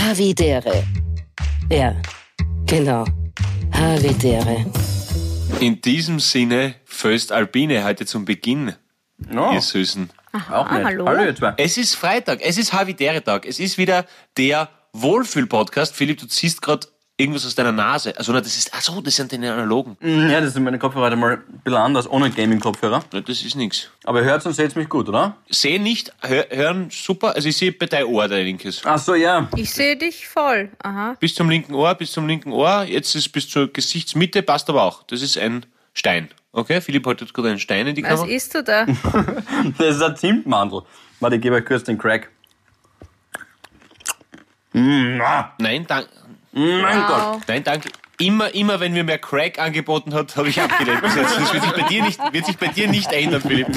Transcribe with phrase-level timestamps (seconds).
[0.00, 0.82] Havidere.
[1.70, 1.94] Ja,
[2.66, 3.04] genau.
[3.72, 4.64] Havidere.
[5.60, 8.74] In diesem Sinne Föst Alpine heute zum Beginn,
[9.18, 10.10] No, ihr Süßen.
[10.50, 10.84] auch nett.
[10.84, 11.06] hallo.
[11.06, 11.52] Hallo ihr zwei.
[11.58, 15.94] Es ist Freitag, es ist Havidere-Tag, es ist wieder der Wohlfühl-Podcast.
[15.94, 16.86] Philipp, du ziehst gerade
[17.20, 18.16] irgendwas aus deiner Nase.
[18.16, 19.96] Also, das ist, ach so, das sind deine analogen.
[20.00, 23.04] Ja, das sind meine Kopfhörer heute mal ein bisschen anders, ohne Gaming-Kopfhörer.
[23.12, 23.90] Ja, das ist nix.
[24.04, 25.36] Aber hört und seht mich gut, oder?
[25.48, 27.34] Sehen nicht, hör, hören super.
[27.36, 28.82] Also, ich sehe bei deinem Ohr dein linkes.
[28.84, 29.48] Ach so, ja.
[29.56, 30.70] Ich sehe dich voll.
[30.82, 31.14] Aha.
[31.20, 32.84] Bis zum linken Ohr, bis zum linken Ohr.
[32.84, 35.02] Jetzt ist bis zur Gesichtsmitte, passt aber auch.
[35.04, 36.28] Das ist ein Stein.
[36.52, 38.28] Okay, Philipp hat jetzt gerade einen Stein in die Was Kamera.
[38.28, 38.86] isst du da?
[39.78, 40.82] Das ist ein Zimtmandel.
[41.20, 42.28] Warte, ich gebe euch kurz den Crack.
[44.72, 46.08] Mm, ah, Nein, danke.
[46.52, 47.34] Mein Gott.
[47.34, 47.42] Wow.
[47.46, 47.88] Nein, danke.
[48.18, 51.02] Immer, immer, wenn mir mehr Crack angeboten hat, habe ich abgelehnt.
[51.02, 51.16] jetzt.
[51.16, 53.68] Das wird sich bei dir nicht, wird sich bei dir nicht ändern, Philipp.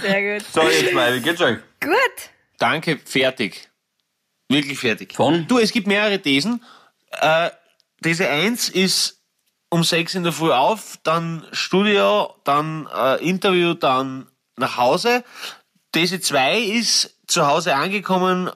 [0.00, 0.46] Sehr gut.
[0.50, 1.58] So, ihr zwei, wie geht's euch?
[1.80, 1.92] Gut.
[2.58, 3.68] Danke, fertig.
[4.48, 5.14] Wirklich fertig.
[5.14, 5.46] Von?
[5.48, 6.62] Du, es gibt mehrere Thesen.
[7.10, 7.50] Äh,
[8.02, 9.20] These 1 ist
[9.70, 15.24] um 6 in der Früh auf, dann Studio, dann äh, Interview, dann nach Hause.
[15.92, 18.50] These 2 ist zu Hause angekommen,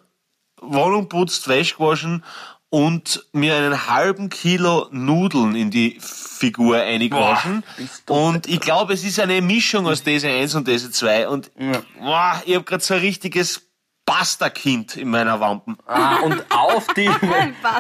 [0.61, 2.25] Wohnung putzt, Wäsche gewaschen
[2.71, 7.65] und mir einen halben Kilo Nudeln in die Figur eingewaschen.
[8.09, 11.29] Und ich glaube, es ist eine Mischung aus These 1 und These 2.
[11.29, 11.51] Und
[11.99, 13.63] boah, ich habe gerade so ein richtiges
[14.05, 15.77] Pasta-Kind in meiner Wampen.
[15.87, 17.11] Ah, und auf, die,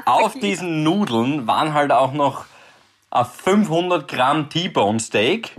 [0.04, 2.44] auf diesen Nudeln waren halt auch noch
[3.10, 5.52] ein 500 Gramm T-Bone Steak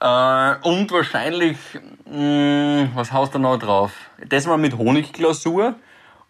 [0.00, 1.56] äh, und wahrscheinlich,
[2.04, 3.92] mh, was haust du noch drauf?
[4.26, 5.76] Das mal mit Honigglasur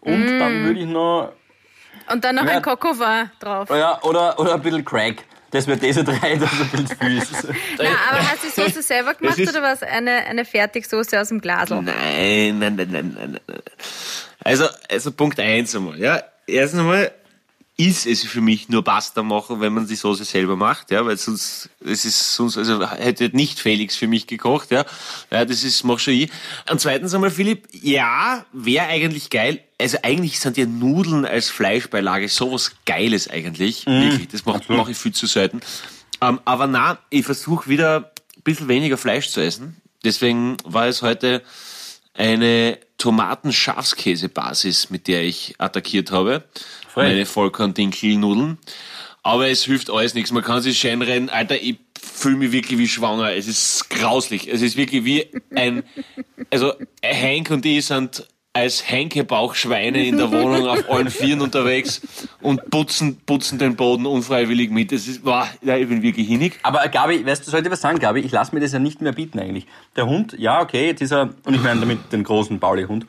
[0.05, 1.31] und dann würde ich noch,
[2.11, 2.51] Und dann noch Ja.
[2.57, 3.69] ein Kokova drauf.
[3.69, 5.23] ja, oder, oder ein bisschen Crack.
[5.51, 6.61] Das wird diese drei, das ist
[7.01, 7.55] ein bisschen viel.
[7.79, 9.83] Na, aber hast du die Soße selber gemacht ist- oder was?
[9.83, 11.75] Eine, eine Fertigsoße aus dem Glasl?
[11.81, 13.39] Nein, nein, nein, nein, nein.
[13.47, 13.59] nein.
[14.43, 16.21] Also, also Punkt eins einmal, ja.
[16.45, 17.11] Erstens einmal
[17.77, 21.17] ist es für mich nur Pasta machen, wenn man die Soße selber macht, ja, weil
[21.17, 24.85] sonst, es ist sonst, also hätte nicht Felix für mich gekocht, ja.
[25.29, 26.31] Ja, das ist, mach schon ich.
[26.69, 29.61] Und zweitens einmal, Philipp, ja, wäre eigentlich geil.
[29.77, 33.85] Also eigentlich sind ja Nudeln als Fleischbeilage sowas Geiles eigentlich.
[33.85, 35.59] Wirklich, das mache mach ich viel zu selten.
[36.21, 39.81] Ähm, aber na, ich versuche wieder ein bisschen weniger Fleisch zu essen.
[40.05, 41.43] Deswegen war es heute
[42.13, 46.45] eine Tomaten-Schafskäse-Basis, mit der ich attackiert habe.
[46.95, 47.09] Frech.
[47.09, 48.57] Meine Vollkorn-Dinkel-Nudeln.
[49.21, 50.31] Aber es hilft alles nichts.
[50.31, 51.29] Man kann sich schön rennen.
[51.29, 53.33] Alter, ich fühle mich wirklich wie schwanger.
[53.33, 54.47] Es ist grauslich.
[54.47, 55.83] Es ist wirklich wie ein,
[56.51, 56.73] also
[57.03, 62.01] Hank und ich sind als Henkebauchschweine in der Wohnung auf allen Vieren unterwegs
[62.39, 64.93] und putzen, putzen den Boden unfreiwillig mit.
[64.93, 66.53] Es ist, boah, ja, ich bin wirklich hinig.
[66.63, 68.21] Aber Gabi, weißt du, sollte was sagen, Gabi?
[68.21, 69.65] Ich lasse mir das ja nicht mehr bieten eigentlich.
[69.97, 73.05] Der Hund, ja, okay, jetzt ist er, und ich meine damit den großen Pauli-Hund.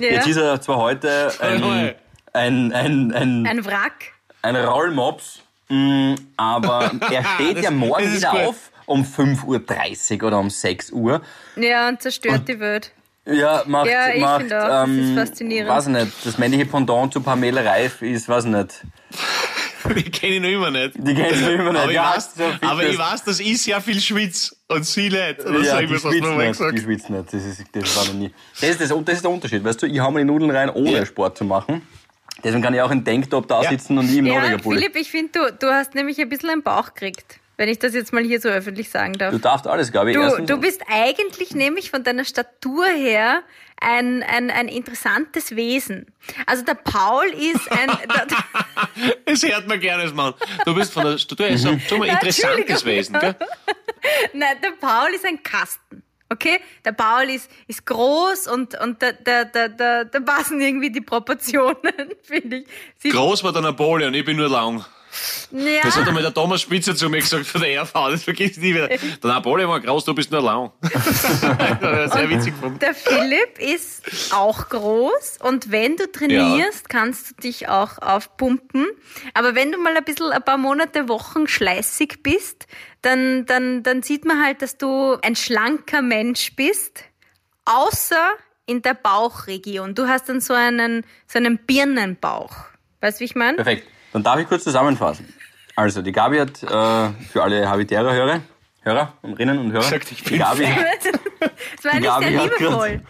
[0.00, 0.12] Ja.
[0.12, 1.94] Jetzt ist er zwar heute ein,
[2.38, 4.12] ein, ein, ein, Ein Wrack.
[4.42, 8.40] ein Rollmops, mh, aber er steht Das- ja morgen wieder gut.
[8.40, 8.56] auf
[8.86, 11.20] um 5.30 Uhr oder um 6 Uhr.
[11.56, 12.92] Ja, und zerstört die Welt.
[13.26, 15.68] Ja, macht, Ja, ich macht, auch, das ist ähm, faszinierend.
[15.70, 18.82] Weiß nicht, das männliche Pendant zu Pamela Reif ist, weiß nicht.
[19.94, 20.94] Die kenne ich noch immer nicht.
[20.96, 21.80] Die kennst du immer nicht.
[21.82, 24.84] Aber, ich, Ja, weiß, so aber ist- ich weiß, dass ich sehr viel schwitz und
[24.84, 25.40] sie nicht.
[25.44, 26.22] Oder ja, so die irgendwas nicht,
[26.58, 26.78] gesagt.
[26.78, 27.32] die nicht.
[27.32, 28.30] Das ist, das war noch nie.
[28.60, 29.62] Das ist, das, das ist der Unterschied.
[29.64, 31.06] Weißt du, ich hau mir die Nudeln rein, ohne Ja.
[31.06, 31.82] Sport zu machen.
[32.44, 33.70] Deswegen kann ich auch in Denktop da Ja.
[33.70, 34.78] sitzen und ich im Ja, Norwegerpulli.
[34.80, 37.40] Philipp, ich finde, du, du hast nämlich ein bisschen einen Bauch gekriegt.
[37.56, 39.32] Wenn ich das jetzt mal hier so öffentlich sagen darf.
[39.32, 40.16] Du darfst alles, glaube ich.
[40.16, 43.42] Du, du bist eigentlich nämlich von deiner Statur her
[43.80, 46.06] ein, ein, ein interessantes Wesen.
[46.46, 47.90] Also der Paul ist ein...
[49.24, 50.34] Das hört man gerne Mann.
[50.64, 52.84] Du bist von der Statur her so, ein interessantes.
[52.84, 53.18] Wesen.
[53.18, 53.34] Gell?
[54.32, 56.02] nein, der Paul ist ein Kasten.
[56.30, 56.60] Okay?
[56.84, 61.00] Der Paul ist, ist groß und, und da, da, da, da, da passen irgendwie die
[61.00, 61.76] Proportionen,
[62.22, 62.66] finde ich.
[62.98, 64.84] Sie, Groß war der Napoleon, ich bin nur lang.
[65.50, 68.58] Ja, Das hat einmal der Thomas Spitzer zu mir gesagt von der RV, das vergisst
[68.58, 68.88] nie wieder.
[68.88, 70.72] Der Napoleon war groß, du bist nur lang.
[70.82, 72.78] das hat sehr witzig gefunden.
[72.78, 78.86] Der Philipp ist auch groß und wenn du trainierst, kannst du dich auch aufpumpen.
[79.34, 82.66] Aber wenn du mal ein bisschen, ein paar Monate, Wochen schleißig bist,
[83.02, 87.04] dann, dann, dann sieht man halt, dass du ein schlanker Mensch bist,
[87.64, 88.32] außer
[88.66, 89.94] in der Bauchregion.
[89.94, 92.54] Du hast dann so einen, so einen Birnenbauch.
[93.00, 93.56] Weißt du, wie ich meine?
[93.56, 93.86] Perfekt.
[94.12, 95.32] Dann darf ich kurz zusammenfassen.
[95.76, 96.66] Also, die Gabi hat äh,
[97.30, 98.40] für alle Habitäre-Hörer,
[98.82, 100.66] Hörer und Rinnen und Hörer, Sagt, ich die bin Gabi,
[101.76, 103.00] Das war Die Gabi sehr grad-.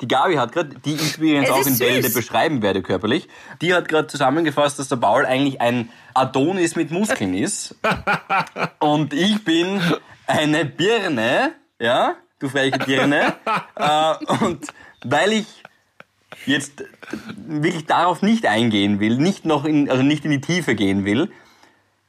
[0.00, 3.28] Die Gabi hat gerade, die ich übrigens auch in Bälde beschreiben werde körperlich,
[3.60, 7.76] die hat gerade zusammengefasst, dass der Paul eigentlich ein Adonis mit Muskeln ist.
[8.80, 9.80] Und ich bin
[10.26, 13.34] eine Birne, ja, du freche Birne.
[13.76, 14.14] äh,
[14.44, 14.66] und
[15.04, 15.61] weil ich
[16.46, 16.84] jetzt
[17.36, 21.30] wirklich darauf nicht eingehen will, nicht noch in, also nicht in die Tiefe gehen will,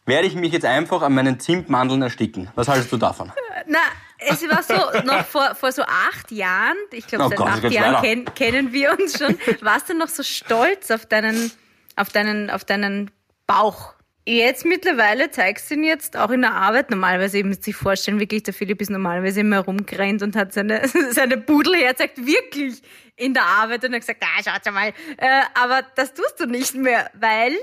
[0.05, 2.49] werde ich mich jetzt einfach an meinen Zimtmandeln ersticken.
[2.55, 3.31] Was haltest du davon?
[3.67, 3.79] Na,
[4.19, 7.71] es war so, noch vor, vor so acht Jahren, ich glaube, Oh seit Gott, acht
[7.71, 11.51] Jahren kenn, kennen wir uns schon, warst du noch so stolz auf deinen,
[11.95, 13.11] auf deinen, auf deinen
[13.47, 13.93] Bauch.
[14.25, 16.89] Jetzt mittlerweile zeigst du ihn jetzt auch in der Arbeit.
[16.89, 20.87] Normalerweise, ihr müsst sich vorstellen, wirklich, der Philipp ist normalerweise immer rumgerannt und hat seine,
[21.11, 22.81] seine Pudel herzeigt, wirklich
[23.17, 24.93] in der Arbeit und hat gesagt, ah, schaut mal.
[25.17, 27.53] Äh, aber das tust du nicht mehr, weil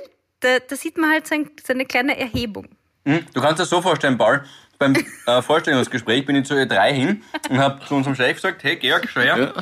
[0.41, 2.69] da, da sieht man halt sein, seine kleine Erhebung.
[3.07, 3.25] Hm?
[3.33, 4.45] Du kannst dir das so vorstellen, Paul.
[4.79, 4.95] Beim
[5.27, 9.07] äh, Vorstellungsgespräch bin ich zu E3 hin und habe zu unserem Chef gesagt, hey Georg,
[9.11, 9.53] schau her,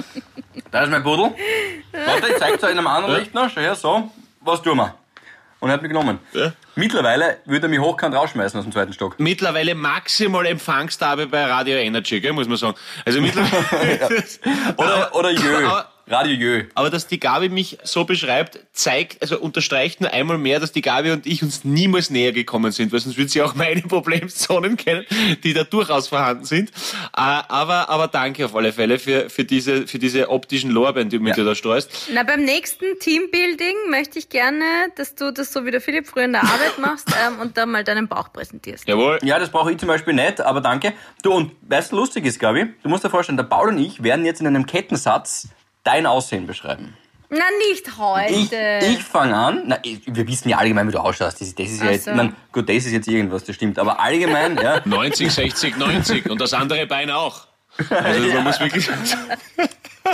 [0.70, 1.34] da ist mein Pudel.
[1.92, 4.10] Warte, ich zeig's dir in einem anderen Licht noch, schau her, so,
[4.40, 4.94] was tun wir?
[5.60, 6.20] Und er hat mich genommen.
[6.32, 6.52] Ja.
[6.76, 9.18] Mittlerweile würde er mich hochkant rausschmeißen aus dem zweiten Stock.
[9.18, 12.76] Mittlerweile maximal Empfangsgabe bei Radio Energy, gell, muss man sagen.
[13.04, 14.08] Also mittlerweile.
[14.76, 16.64] Oder, oder Jö, aber- Radio Jö.
[16.74, 20.80] Aber dass die Gabi mich so beschreibt, zeigt, also unterstreicht nur einmal mehr, dass die
[20.82, 24.76] Gabi und ich uns niemals näher gekommen sind, weil sonst würde sie auch meine Problemzonen
[24.76, 25.04] kennen,
[25.44, 26.70] die da durchaus vorhanden sind.
[27.16, 31.18] Äh, Aber, aber danke auf alle Fälle für, für diese, für diese optischen Lorbeeren, die
[31.18, 31.42] du mit Ja.
[31.42, 31.90] dir da streust.
[32.12, 34.64] Na, beim nächsten Teambuilding möchte ich gerne,
[34.96, 37.66] dass du das so wie der Philipp früher in der Arbeit machst ähm, und da
[37.66, 38.86] mal deinen Bauch präsentierst.
[38.88, 39.18] Jawohl.
[39.22, 40.92] Ja, das brauche ich zum Beispiel nicht, aber danke.
[41.22, 44.02] Du, und weißt du, lustig ist, Gabi, du musst dir vorstellen, der Paul und ich
[44.02, 45.48] werden jetzt in einem Kettensatz
[45.88, 46.96] dein Aussehen beschreiben.
[47.30, 48.78] Na, nicht Ich, heute.
[48.86, 51.40] ich fange an, na, ich, wir wissen ja allgemein, wie du ausschaust.
[51.40, 52.14] Das, ist- das ist ja jetzt, so.
[52.14, 54.80] nein, gut, das ist jetzt irgendwas, das stimmt, aber allgemein, ja.
[54.84, 57.46] 90, 60, 90 und das andere Bein auch.
[57.90, 58.88] Also man muss wirklich.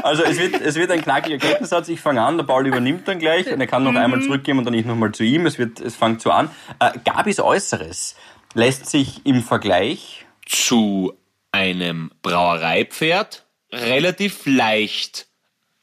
[0.02, 1.88] Also es wird, es wird ein knackiger Kettensatz.
[1.88, 4.64] Ich fange an, der Paul übernimmt dann gleich und er kann noch einmal zurückgeben und
[4.64, 5.46] dann ich nochmal zu ihm.
[5.46, 6.50] Es, wird, es fängt so an.
[6.80, 8.16] Äh, Gabis Äußeres
[8.54, 11.14] lässt sich im Vergleich zu
[11.52, 15.28] einem Brauereipferd relativ leicht.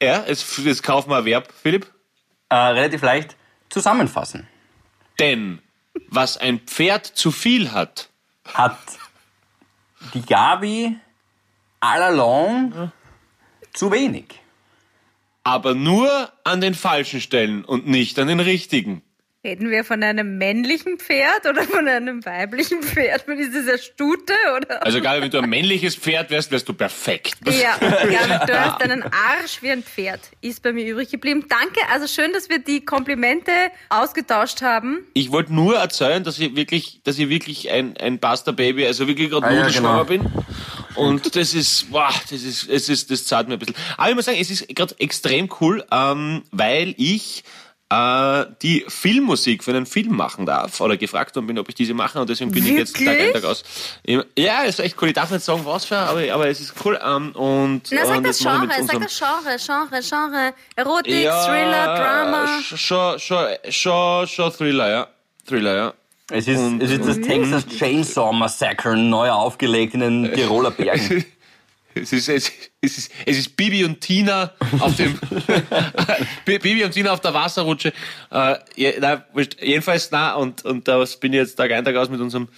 [0.02, 1.86] Ja, jetzt, jetzt kauf mal ein Verb, Philipp.
[2.48, 3.36] äh, relativ leicht
[3.70, 4.46] zusammenfassen.
[5.18, 5.60] Denn
[6.08, 8.08] was ein Pferd zu viel hat,
[8.54, 8.78] Hat
[10.14, 10.96] die Gabi
[11.80, 12.92] all along
[13.72, 14.26] zu wenig.
[15.44, 19.02] aber nur an den falschen Stellen und nicht an den richtigen.
[19.44, 23.26] Reden wir von einem männlichen Pferd oder von einem weiblichen Pferd?
[23.26, 24.86] Ist das eine Stute oder?
[24.86, 27.38] Also egal, wenn du ein männliches Pferd wärst, wärst du perfekt.
[27.46, 27.76] Ja,
[28.08, 30.20] ja, du hast einen Arsch wie ein Pferd.
[30.42, 31.46] Ist bei mir übrig geblieben.
[31.48, 33.50] Danke, also schön, dass wir die Komplimente
[33.88, 35.04] ausgetauscht haben.
[35.12, 39.28] Ich wollte nur erzählen, dass ich wirklich, dass ich wirklich ein, ein Basta-Baby, also wirklich
[39.28, 40.24] gerade Ah, ja, nudelschwanger genau.
[40.24, 40.44] bin.
[40.94, 43.74] Und das ist, wow, das ist, es ist, das zahlt mir ein bisschen.
[43.96, 47.42] Aber ich muss sagen, es ist gerade extrem cool, ähm, weil ich
[47.92, 51.94] äh, die Filmmusik für einen Film machen darf oder gefragt worden bin, ob ich diese
[51.94, 53.34] mache und deswegen bin ich jetzt Tag Wirklich?
[53.36, 53.64] ein, Tag aus.
[54.36, 55.08] Ja, ist echt cool.
[55.08, 56.98] Ich darf nicht sagen, was für, aber, aber es ist cool.
[57.04, 59.56] Ähm, und, Na, sag und das mache ich Genre, sag das Genre,
[59.98, 60.54] Genre, Genre.
[60.76, 62.44] Erotik, Thriller, Drama.
[62.60, 65.06] sch- Schon, schon, schon, schon Thriller, ja.
[65.46, 65.94] Thriller, ja.
[66.30, 71.24] Es ist, Und- es ist das Texas Chainsaw Massacre neu aufgelegt in den Tiroler Bergen.
[71.94, 75.18] Es ist, es, es, ist, es ist Bibi und Tina auf dem
[76.44, 77.92] Bibi und Tina auf der Wasserrutsche.
[78.30, 79.24] Äh, je, na,
[79.60, 82.48] jedenfalls na und und das bin ich jetzt Tag ein Tag aus mit unserem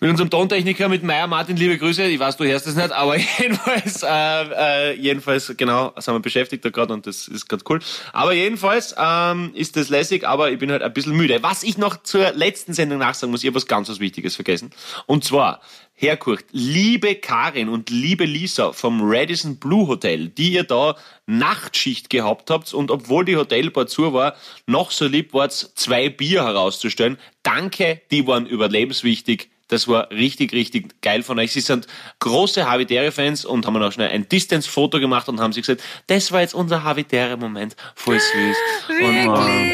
[0.00, 2.04] mit unserem Tontechniker mit Meier Martin liebe Grüße.
[2.04, 6.64] Ich weiß du hörst es nicht, aber jedenfalls äh, äh, jedenfalls genau sind wir beschäftigt
[6.64, 7.80] da gerade und das ist gerade cool.
[8.12, 11.42] Aber jedenfalls ähm, ist das lässig, aber ich bin halt ein bisschen müde.
[11.42, 14.70] Was ich noch zur letzten Sendung nachsagen muss, ich habe was ganz was Wichtiges vergessen
[15.06, 15.60] und zwar
[16.00, 22.48] Herkurcht, liebe Karin und liebe Lisa vom Radisson Blue Hotel, die ihr da Nachtschicht gehabt
[22.48, 24.34] habt und obwohl die Hotelbar zu war,
[24.66, 27.18] noch so lieb war's, zwei Bier herauszustellen.
[27.42, 29.50] Danke, die waren überlebenswichtig.
[29.70, 31.52] Das war richtig, richtig geil von euch.
[31.52, 31.86] Sie sind
[32.18, 36.40] große Habitäre-Fans und haben auch schnell ein Distance-Foto gemacht und haben sich gesagt, das war
[36.40, 37.76] jetzt unser Habitäre-Moment.
[37.94, 38.56] Voll süß.
[39.00, 39.28] Und,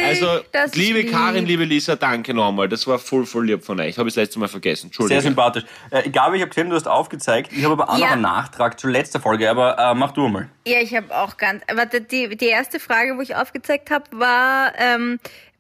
[0.05, 1.11] also, Das liebe lieb.
[1.11, 2.69] Karin, liebe Lisa, danke nochmal.
[2.69, 3.99] Das war voll, voll lieb von euch.
[3.99, 4.83] Habe ich das letzte Mal vergessen.
[4.83, 5.23] Sehr Entschuldigung.
[5.23, 5.65] sympathisch.
[5.91, 7.53] Äh, Gabi, ich habe gesehen, du hast aufgezeigt.
[7.53, 8.13] Ich habe aber auch noch Ja.
[8.13, 10.49] einen Nachtrag zur letzten Folge, aber äh, mach du mal.
[10.67, 11.63] Ja, ich habe auch ganz.
[11.69, 15.19] Aber die- die, die erste Frage, wo ich aufgezeigt habe, war ähm,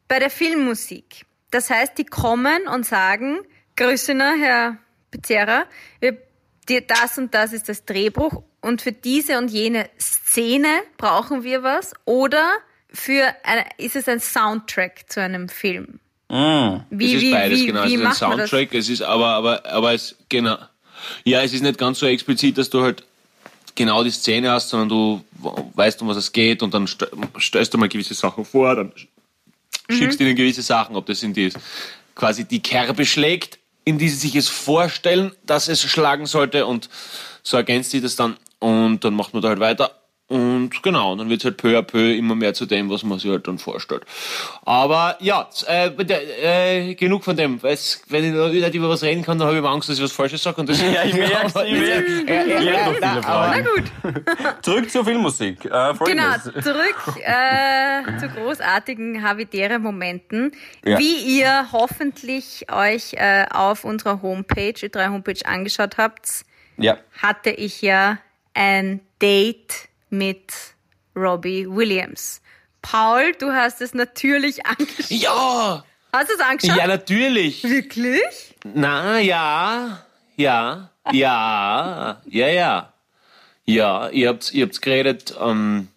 [0.09, 1.25] bei der Filmmusik.
[1.50, 3.38] Das heißt, die kommen und sagen,
[3.76, 4.78] Grüße, na, Herr
[6.00, 6.16] wir,
[6.68, 11.62] die, das und das ist das Drehbuch und für diese und jene Szene brauchen wir
[11.62, 12.52] was oder
[12.88, 16.00] für eine, ist es ein Soundtrack zu einem Film?
[16.28, 16.80] Mm.
[16.90, 17.85] Wie, es ist wie, beides, wie, genau.
[17.85, 18.14] wie es ist ein?
[18.14, 20.59] Soundtrack, es ist aber, aber, aber es, genau.
[21.25, 23.04] Ja, es ist nicht ganz so explizit, dass du halt
[23.75, 25.25] genau die Szene hast, sondern du
[25.75, 28.92] weißt, um was es geht und dann st- stellst du mal gewisse Sachen vor, dann
[29.88, 29.95] Mhm.
[29.95, 31.52] schickst du ihnen gewisse Sachen, ob das in die,
[32.16, 36.90] quasi die Kerbe schlägt, in die sie sich es vorstellen, dass es schlagen sollte und
[37.43, 39.96] so ergänzt sie das dann und dann macht man da halt weiter.
[40.28, 43.21] Und genau, dann wird es halt peu à peu immer mehr zu dem, was man
[43.21, 44.02] sich halt dann vorstellt.
[44.64, 47.62] Aber ja, äh, äh, genug von dem.
[47.62, 49.99] Weil's, wenn ich noch nicht über was reden kann, dann habe ich immer Angst, dass
[49.99, 50.61] ich was Falsches sage.
[50.61, 52.11] Und das Ja, ich merk's, ich merk's.
[52.26, 53.66] Ich hab noch viele Fragen.
[54.02, 54.25] Na gut.
[54.64, 55.64] Zurück zur Filmmusik.
[55.64, 60.50] Äh, Genau, zurück äh, zu großartigen Havidere-Momenten.
[60.85, 60.99] Ja.
[60.99, 66.45] Wie ihr hoffentlich euch äh, auf unserer Homepage, die drei Homepage angeschaut habt,
[66.78, 66.97] Ja.
[67.23, 68.18] hatte ich ja
[68.54, 70.52] ein Date mit
[71.14, 72.40] Robbie Williams.
[72.82, 75.11] Paul, du hast es natürlich angeschaut.
[75.11, 76.76] ja, Hast du es angeschaut?
[76.76, 77.64] ja, natürlich.
[77.64, 78.54] Wirklich?
[78.64, 80.02] Na, ja,
[80.37, 82.92] ja, ja, ja, ja.
[83.68, 85.88] Ja, ihr habt, ihr habt geredet ähm,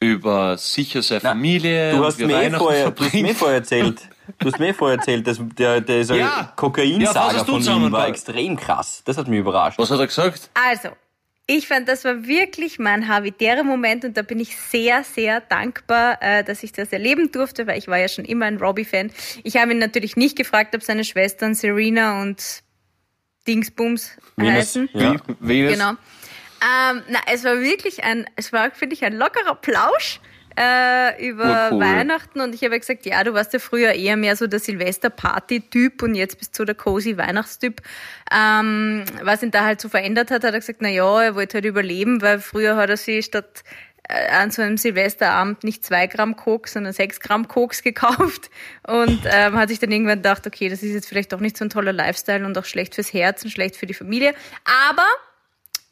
[0.00, 1.90] über sicher seine Familie.
[1.90, 4.08] Du und hast mir eh vorher, du hast mir vorher erzählt.
[4.38, 6.54] Du hast mir vorher erzählt, dass der, der Ja.
[6.56, 9.02] Ja, hast du von ihm war extrem krass.
[9.04, 9.78] Das hat mich überrascht.
[9.78, 10.50] Was hat er gesagt?
[10.54, 10.90] Also,
[11.50, 16.44] ich fand, das war wirklich mein Havidere-Moment und da bin ich sehr, sehr dankbar, äh,
[16.44, 19.10] dass ich das erleben durfte, weil ich war ja schon immer ein Robbie-Fan.
[19.44, 22.62] Ich habe ihn natürlich nicht gefragt, ob seine Schwestern Serena und
[23.46, 24.90] Dingsbums Venus, heißen.
[24.92, 25.14] ja.
[25.14, 25.36] Das?
[25.40, 25.90] Genau.
[25.90, 30.20] Ähm, na, es war wirklich ein, es war, finde ich, ein lockerer Plausch
[30.58, 31.80] äh, über Urcool.
[31.80, 36.02] Weihnachten und ich habe gesagt, ja, du warst ja früher eher mehr so der Silvester-Party-Typ
[36.02, 37.80] und jetzt bist du der cozy Weihnachtstyp.
[38.32, 41.58] Ähm, was ihn da halt so verändert hat, hat er gesagt, na ja, er wollte
[41.58, 43.62] halt überleben, weil früher hat er sich statt
[44.08, 48.50] äh, an so einem Silvesterabend nicht zwei Gramm Koks, sondern sechs Gramm Koks gekauft
[48.86, 51.64] und ähm, hat sich dann irgendwann gedacht, okay, das ist jetzt vielleicht doch nicht so
[51.64, 54.34] ein toller Lifestyle und auch schlecht fürs Herz und schlecht für die Familie.
[54.90, 55.06] Aber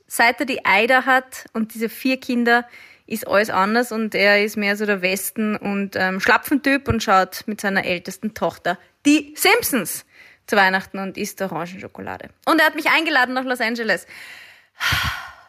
[0.09, 2.67] seit er die Eider hat und diese vier Kinder,
[3.07, 7.45] ist alles anders und er ist mehr so der Westen- und ähm, Schlapfentyp und schaut
[7.47, 10.05] mit seiner ältesten Tochter die Simpsons
[10.47, 12.31] zu Weihnachten und isst Orangenschokolade.
[12.47, 14.07] Und er hat mich eingeladen nach Los Angeles.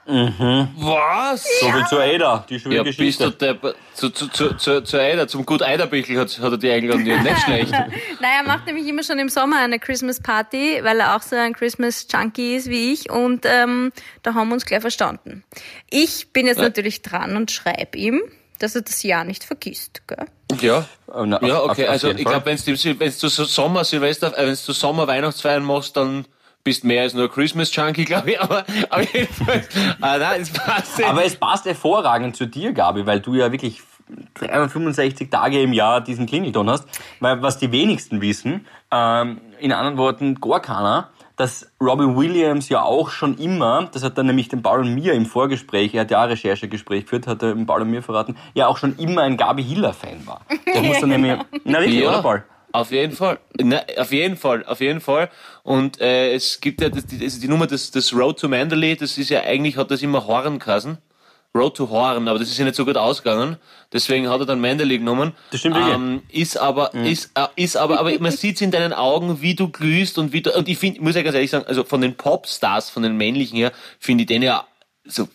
[0.07, 1.43] Was?
[1.59, 3.29] So viel zu Ada, die schöne Ja, bist Geschichte.
[3.31, 6.71] du der, zu, zu, zu, zu, zu Eider, zum Gut Eiderbichl hat, hat er die
[6.71, 7.71] eingeladen, nicht schlecht.
[8.21, 11.35] Naja, er macht nämlich immer schon im Sommer eine Christmas Party, weil er auch so
[11.35, 13.91] ein Christmas Junkie ist wie ich und ähm,
[14.23, 15.43] da haben wir uns gleich verstanden.
[15.89, 18.21] Ich bin jetzt natürlich dran und schreibe ihm,
[18.59, 20.01] dass er das Jahr nicht vergisst.
[20.07, 20.25] Gell?
[20.61, 20.85] Ja.
[21.07, 24.73] Oh, Ja, okay, auf also ich glaube, wenn du so Sommer, Silvester, äh, wenn du
[24.73, 26.25] Sommer Weihnachtsfeiern machst, dann
[26.67, 29.63] bist mehr als nur Christmas Junkie, glaube ich, aber auf jeden Fall.
[30.01, 31.01] ah, nein, es passt.
[31.01, 33.81] Aber es passt hervorragend zu dir, Gabi, weil du ja wirklich
[34.33, 36.85] 365 Tage im Jahr diesen Klingelton hast.
[37.21, 42.81] Weil was die wenigsten wissen, ähm, in anderen Worten gar keiner, dass Robbie Williams ja
[42.81, 46.11] auch schon immer, das hat dann nämlich den Paul und mir im Vorgespräch, er hat
[46.11, 49.21] ja ein Recherchegespräch geführt, hat er dem Paul und mir verraten, ja auch schon immer
[49.21, 50.41] ein Gabi Hiller-Fan war.
[50.65, 52.43] Der muss dann nämlich, na wirklich, oder Paul?
[52.77, 53.39] Auf jeden Fall.
[53.59, 55.31] Na, auf jeden Fall, auf jeden Fall.
[55.63, 58.95] Und äh, es gibt ja das, die, also die Nummer des, des Road to Mandalay,
[58.95, 60.99] das ist ja eigentlich, hat das immer Horn geheißen.
[61.55, 63.57] Road to Horn, aber das ist ja nicht so gut ausgegangen.
[63.91, 65.33] Deswegen hat er dann Mandalay genommen.
[65.49, 65.95] Das stimmt wirklich.
[65.95, 69.69] Ähm, ist aber, ist, äh, ist aber, aber man sieht in deinen Augen, wie du
[69.69, 72.13] glühst und wie du, und ich finde, muss ja ganz ehrlich sagen, also von den
[72.15, 74.67] Popstars, von den männlichen her, finde ich den ja,
[75.07, 75.27] so,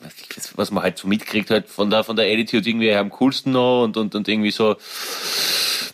[0.57, 3.85] was man halt so mitkriegt, halt von der, von der Attitude irgendwie am coolsten noch
[3.85, 4.77] und, und, und irgendwie so,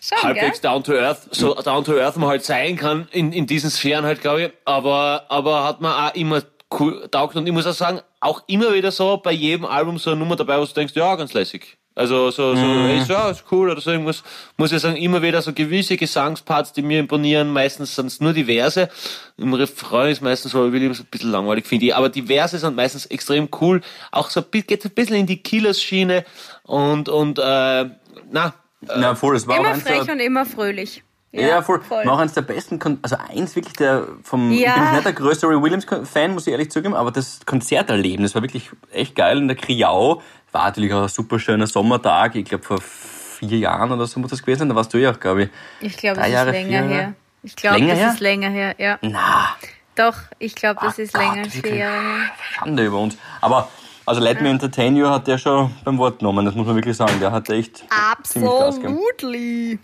[0.00, 0.70] Schon, halbwegs gell?
[0.70, 4.04] down to earth, so down to earth man halt sein kann in, in diesen Sphären
[4.04, 4.52] halt, glaube ich.
[4.64, 6.42] Aber, aber hat man auch immer
[6.78, 10.10] cool taugt und ich muss auch sagen, auch immer wieder so bei jedem Album so
[10.10, 11.77] eine Nummer dabei, wo du denkst, ja, ganz lässig.
[11.98, 12.86] Also so, so Mhm.
[12.86, 14.22] hey, so, ja, ist cool oder so irgendwas.
[14.56, 17.52] Muss ich sagen, immer wieder so gewisse Gesangsparts, die mir imponieren.
[17.52, 18.88] Meistens sind es nur die Verse.
[19.36, 21.94] Im Refrain ist meistens so Williams ein bisschen langweilig, finde ich.
[21.96, 23.80] Aber die Verse sind meistens extrem cool.
[24.12, 26.24] Auch so geht ein bisschen in die Killers-Schiene
[26.62, 27.86] und, und äh,
[28.30, 28.54] na,
[28.96, 31.02] Na voll, es war auch Immer eins der, frech und immer fröhlich.
[31.30, 31.80] Ja, voll.
[31.90, 34.74] War auch eins der besten, Kon also eins wirklich der vom, ich Ja.
[34.74, 38.34] bin nicht der größte Robbie Williams Fan, muss ich ehrlich zugeben, aber das Konzerterleben, das
[38.34, 40.22] war wirklich echt geil in der Kriau.
[40.58, 44.30] War natürlich auch ein super schöner Sommertag, ich glaube vor vier Jahren oder so muss
[44.30, 45.50] das gewesen sein, da warst du ja auch, glaube ich.
[45.80, 46.88] Ich glaube, Drei das ist Jahre, länger Jahre?
[46.88, 47.14] her.
[47.44, 48.08] Ich glaube, das her?
[48.12, 48.98] ist länger her, ja.
[49.02, 49.50] Na,
[49.94, 51.78] Doch, ich glaube, das Ah, ist Gott, länger als vier wirklich?
[51.80, 52.30] Jahre her.
[52.54, 53.16] Schande über uns.
[53.40, 53.68] Aber
[54.04, 56.96] also Let Me Entertain You hat der schon beim Wort genommen, das muss man wirklich
[56.96, 57.20] sagen.
[57.20, 57.84] Der hat echt.
[57.90, 59.78] Absolutely.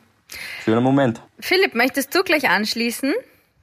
[0.64, 1.21] Schöner Moment.
[1.38, 3.14] Philipp, möchtest du gleich anschließen?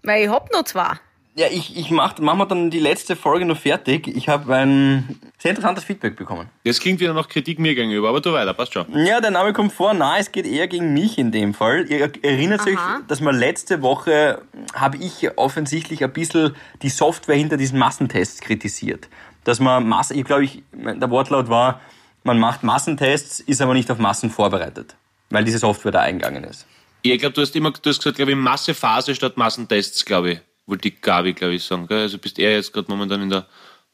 [0.03, 0.93] Weil ich hab noch zwei.
[1.33, 4.05] Ja, ich, ich mach, machen wir dann die letzte Folge noch fertig.
[4.07, 6.49] Ich habe ein sehr interessantes Feedback bekommen.
[6.65, 8.85] das klingt wieder nach Kritik mir gegenüber, aber du weiter, passt schon.
[9.05, 9.93] Ja, der Name kommt vor.
[9.93, 11.85] Na, es geht eher gegen mich in dem Fall.
[11.89, 12.99] Ihr erinnert euch, Aha.
[13.07, 14.41] dass mal letzte Woche
[14.73, 19.07] habe ich offensichtlich ein bisschen die Software hinter diesen Massentests kritisiert.
[19.45, 21.79] Dass man Masse, ich glaube, ich, der Wortlaut war,
[22.23, 24.95] man macht Massentests, ist aber nicht auf Massen vorbereitet.
[25.29, 26.67] Weil diese Software da eingegangen ist.
[27.03, 30.39] Ich glaube, du hast immer, du hast gesagt, glaube ich, Massephase statt Massentests, glaube ich.
[30.71, 31.85] Wollte die Gabi, glaube ich, sagen.
[31.85, 31.99] Gell?
[31.99, 33.45] Also bist eher jetzt gerade momentan in der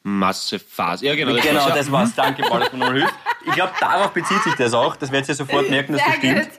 [0.03, 1.05] Massephase.
[1.05, 1.33] Ja, genau.
[1.33, 1.75] Das Genau, war's, ja.
[1.75, 2.15] das war's.
[2.15, 3.15] Danke, Paul, dass du nochmal hilfst.
[3.47, 4.95] Ich glaube, darauf bezieht sich das auch.
[4.95, 6.49] Das werdet ihr sofort merken, dass das stimmt.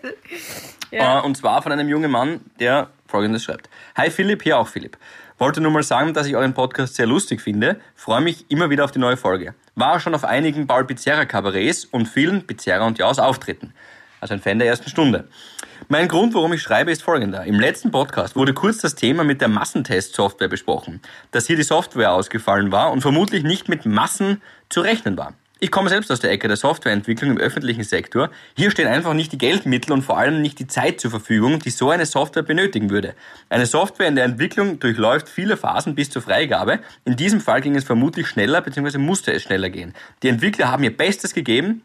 [0.90, 1.20] Ja.
[1.20, 3.70] Äh, und zwar von einem jungen Mann, der folgendes schreibt.
[3.96, 4.96] Hi Philipp, hier auch Philipp.
[5.38, 7.80] Wollte nur mal sagen, dass ich euren Podcast sehr lustig finde.
[7.94, 9.54] Freue mich immer wieder auf die neue Folge.
[9.76, 13.72] War schon auf einigen Paul Pizzerra Kabarets und vielen Pizzerra und Jaus Auftritten.
[14.20, 15.28] Also ein Fan der ersten Stunde.
[15.90, 17.47] Mein Grund, warum ich schreibe, ist folgender.
[17.47, 22.12] Im letzten Podcast wurde kurz das Thema mit der Massentest-Software besprochen, dass hier die Software
[22.12, 25.33] ausgefallen war und vermutlich nicht mit Massen zu rechnen war.
[25.61, 28.28] Ich komme selbst aus der Ecke der Softwareentwicklung im öffentlichen Sektor.
[28.54, 31.71] Hier stehen einfach nicht die Geldmittel und vor allem nicht die Zeit zur Verfügung, die
[31.71, 33.14] so eine Software benötigen würde.
[33.49, 36.80] Eine Software in der Entwicklung durchläuft viele Phasen bis zur Freigabe.
[37.07, 38.99] In diesem Fall ging es vermutlich schneller bzw.
[38.99, 39.95] musste es schneller gehen.
[40.23, 41.80] Die Entwickler haben ihr Bestes gegeben.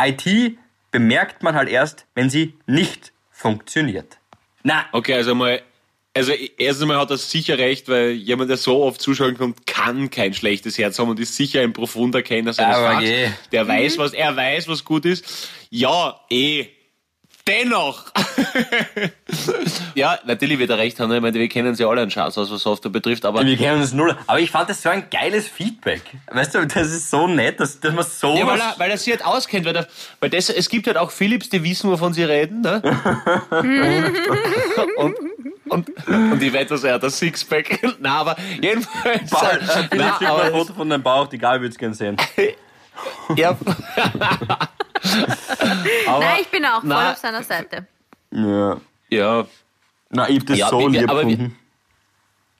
[0.00, 0.56] IT
[0.90, 4.16] bemerkt man halt erst, wenn sie nicht funktioniert.
[4.62, 5.60] Na, Okay, also mal,
[6.14, 10.08] also erstens einmal hat er sicher recht, weil jemand, der so oft zuschauen kommt, kann
[10.10, 13.04] kein schlechtes Herz haben und ist sicher ein profunder Kenner seines Aber Fachs.
[13.04, 13.28] je.
[13.52, 15.48] Der weiß, was, er weiß, was gut ist.
[15.70, 16.66] Ja, eh.
[17.46, 18.06] Dennoch!
[19.94, 21.12] ja, natürlich wird er recht haben.
[21.12, 23.82] Ich meine, wir kennen sie alle einen Schatz aus, was Software betrifft, aber wir kennen
[23.82, 24.16] uns null.
[24.26, 26.00] Aber ich fand das so ein geiles Feedback.
[26.32, 28.96] Weißt du, das ist so nett, dass, dass man so Ja, weil er, weil er
[28.96, 29.86] sich halt auskennt, weil, er,
[30.20, 32.80] weil das, es gibt halt auch Philips, die wissen, wovon sie reden, ne?
[34.96, 35.14] und,
[35.68, 37.82] und, und ich weiß, dass er hat das Sixpack.
[37.98, 39.30] Nein, aber jedenfalls.
[39.30, 42.16] Paul, äh, schick mal ein aber, Foto von deinem Bauch, die Gabi wird's gern sehen.
[43.36, 43.56] Ja,
[46.06, 47.12] Nein, ich bin auch voll Na.
[47.12, 47.86] auf seiner Seite.
[48.30, 48.80] Ja.
[49.10, 49.46] ja,
[50.10, 51.24] Na, ich hab das Ja, so lieb aber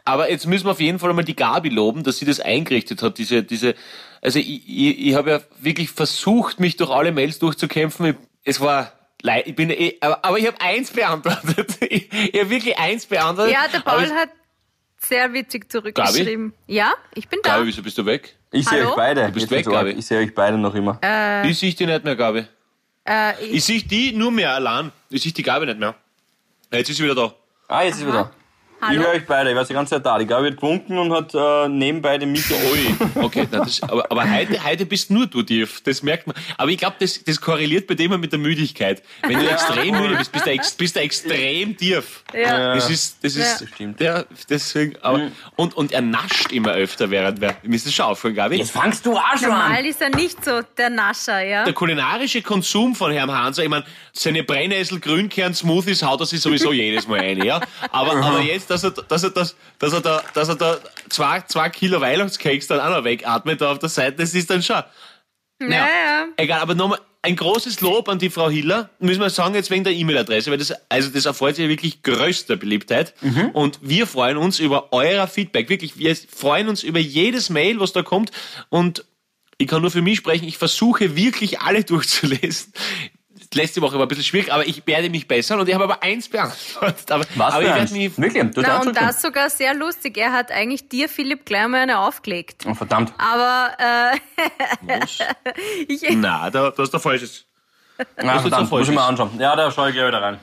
[0.06, 3.02] aber jetzt müssen wir auf jeden Fall einmal die Gabi loben, dass sie das eingerichtet
[3.02, 3.16] hat.
[3.16, 3.74] Diese, diese,
[4.20, 8.06] also ich, ich, ich habe ja wirklich versucht, mich durch alle Mails durchzukämpfen.
[8.06, 8.14] Ich,
[8.44, 11.78] es war leid, ich bin, eh- aber, ich habe eins beantwortet.
[11.88, 13.54] Ich, ich habe wirklich eins beantwortet.
[13.54, 14.28] Ja, der Paul es- hat
[14.98, 16.52] sehr witzig zurückgeschrieben.
[16.66, 17.54] Ja, ich bin da.
[17.56, 18.36] Gabi, wieso bist du weg?
[18.54, 19.26] Ich sehe euch beide.
[19.26, 19.66] Du bist weg.
[19.66, 19.90] Gabi.
[19.90, 20.98] Ich sehe euch beide noch immer.
[21.44, 22.44] Ich sehe die nicht mehr, Gabi.
[23.06, 24.92] Äh, ich, Ich sehe die nur mehr allein.
[25.10, 25.94] Ich sehe die Gabi nicht mehr.
[26.72, 27.34] Jetzt ist sie wieder da.
[27.68, 28.30] Ah, jetzt ist sie wieder.
[28.30, 28.43] Ich
[28.80, 29.02] hallo?
[29.02, 29.50] höre euch beide.
[29.50, 30.18] Ich war die ganze Zeit da.
[30.18, 32.54] Die Gabi hat gewunken und hat äh, nebenbei den Mikro.
[32.54, 33.46] Ui, okay.
[33.50, 35.80] Na, das, aber aber heute, heute bist nur du tief.
[35.82, 36.36] Das merkt man.
[36.56, 39.02] Aber ich glaube, das, das korreliert bei dem mit der Müdigkeit.
[39.22, 42.22] Wenn du extrem müde bist, bist du, ex, bist du extrem tief.
[42.32, 42.74] ja.
[42.74, 44.00] Das ist, das ist, Das stimmt.
[44.00, 48.56] Ja, deswegen, aber, und, und er nascht immer öfter während wir, das schon aufgefallen, Gabi.
[48.56, 49.70] Jetzt fangst du auch schon an.
[49.70, 51.64] Normal ist er nicht so der Nascher, ja.
[51.64, 53.84] Der kulinarische Konsum von Herrn Hanser, ich meine,
[54.16, 57.60] seine Brennnessel Grünkern-Smoothies haut er sich sowieso jedes Mal ein, ja.
[57.90, 61.40] Aber, aber jetzt, dass er, dass er, das, dass er da, dass er da zwei,
[61.42, 64.82] zwei Kilo Weihnachtscakes dann auch noch wegatmet da auf der Seite, das ist dann schon.
[65.60, 66.26] ja, ja.
[66.36, 68.90] Egal, aber nochmal ein großes Lob an die Frau Hiller.
[69.00, 72.56] Müssen wir sagen, jetzt wegen der E-Mail-Adresse, weil das, also das erfreut sich wirklich größter
[72.56, 73.14] Beliebtheit.
[73.54, 75.70] Und wir freuen uns über euer Feedback.
[75.70, 78.30] Wirklich, wir freuen uns über jedes Mail, was da kommt.
[78.68, 79.06] Und
[79.56, 82.72] ich kann nur für mich sprechen, ich versuche wirklich alle durchzulesen.
[83.54, 86.02] Letzte Woche war ein bisschen schwierig, aber ich werde mich bessern und ich habe aber
[86.02, 87.10] eins beantwortet.
[87.10, 87.92] Aber, Was aber ich eins?
[87.92, 88.18] werde mich.
[88.18, 88.50] Wirklich?
[88.54, 90.16] Du Na, und das sogar sehr lustig.
[90.18, 92.64] Er hat eigentlich dir, Philipp, gleich mal eine aufgelegt.
[92.68, 93.12] Oh, verdammt.
[93.18, 94.18] Aber äh,
[95.88, 97.44] ich, Na, da, das ist der falsches.
[98.16, 98.70] Na, jetzt verdammt.
[98.70, 99.30] Muss ich mal anschauen.
[99.38, 100.40] Ja, da schaue ich gleich wieder rein.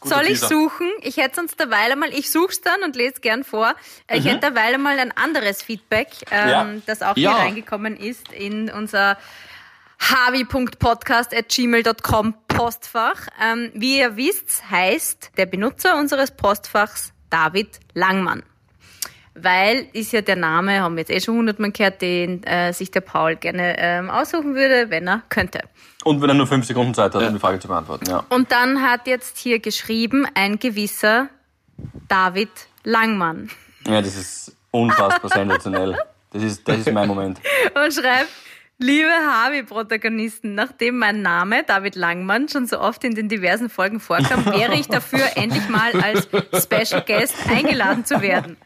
[0.00, 0.48] Guter soll ich Teaser.
[0.48, 0.90] suchen?
[1.02, 3.74] Ich hätte sonst derweil einmal, ich such's dann und lese gern vor.
[4.08, 6.66] Äh, Ich hätte derweil einmal ein anderes Feedback, ähm, Ja.
[6.86, 7.36] das auch Ja.
[7.36, 9.16] hier reingekommen ist in unser
[10.10, 13.28] havi.podcast.gmail.com Postfach.
[13.42, 18.44] Ähm, wie ihr wisst, heißt der Benutzer unseres Postfachs David Langmann.
[19.34, 22.90] Weil ist ja der Name, haben wir jetzt eh schon hundertmal gehört, den äh, sich
[22.90, 25.60] der Paul gerne ähm, aussuchen würde, wenn er könnte.
[26.04, 28.10] Und wenn er nur fünf Sekunden Zeit hat, um die Frage zu beantworten.
[28.10, 28.22] Ja.
[28.28, 31.30] Und dann hat jetzt hier geschrieben ein gewisser
[32.08, 32.50] David
[32.84, 33.48] Langmann
[33.86, 35.96] ja, das ist unfassbar sensationell.
[36.32, 37.40] Das ist, das ist mein Moment.
[37.74, 38.28] und schreibt,
[38.82, 44.44] liebe Harvey-Protagonisten, nachdem mein Name David Langmann schon so oft in den diversen Folgen vorkam,
[44.46, 46.28] wäre ich dafür, endlich mal als
[46.64, 48.56] Special Guest eingeladen zu werden.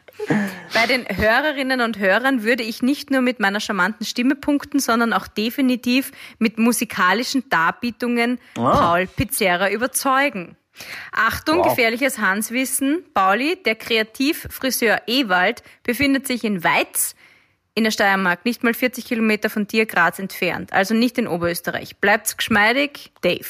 [0.73, 5.13] Bei den Hörerinnen und Hörern würde ich nicht nur mit meiner charmanten Stimme punkten, sondern
[5.13, 10.57] auch definitiv mit musikalischen Darbietungen Paul Pizzerra überzeugen.
[11.11, 11.69] Achtung, Wow.
[11.69, 13.03] gefährliches Hanswissen.
[13.13, 17.15] Pauli, der Kreativfriseur Ewald, befindet sich in Weiz
[17.77, 20.73] in der Steiermark, nicht mal 40 Kilometer von dir Graz entfernt.
[20.73, 21.97] Also nicht in Oberösterreich.
[21.97, 23.45] Bleibt's geschmeidig, Dave.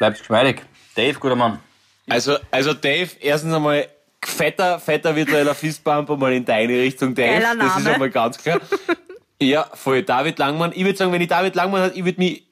[0.00, 0.62] Bleibst geschmeidig.
[0.96, 1.60] Dave, guter Mann.
[2.08, 3.86] Also, also Dave, erstens einmal
[4.24, 7.28] fetter, fetter virtueller Fistbump einmal in deine Richtung, Dave.
[7.40, 7.94] Geiler Das ist Name.
[7.94, 8.60] einmal ganz klar.
[9.40, 10.02] ja, voll.
[10.02, 10.72] David Langmann.
[10.74, 12.42] Ich würde sagen, wenn ich David Langmann hätte, ich würde mich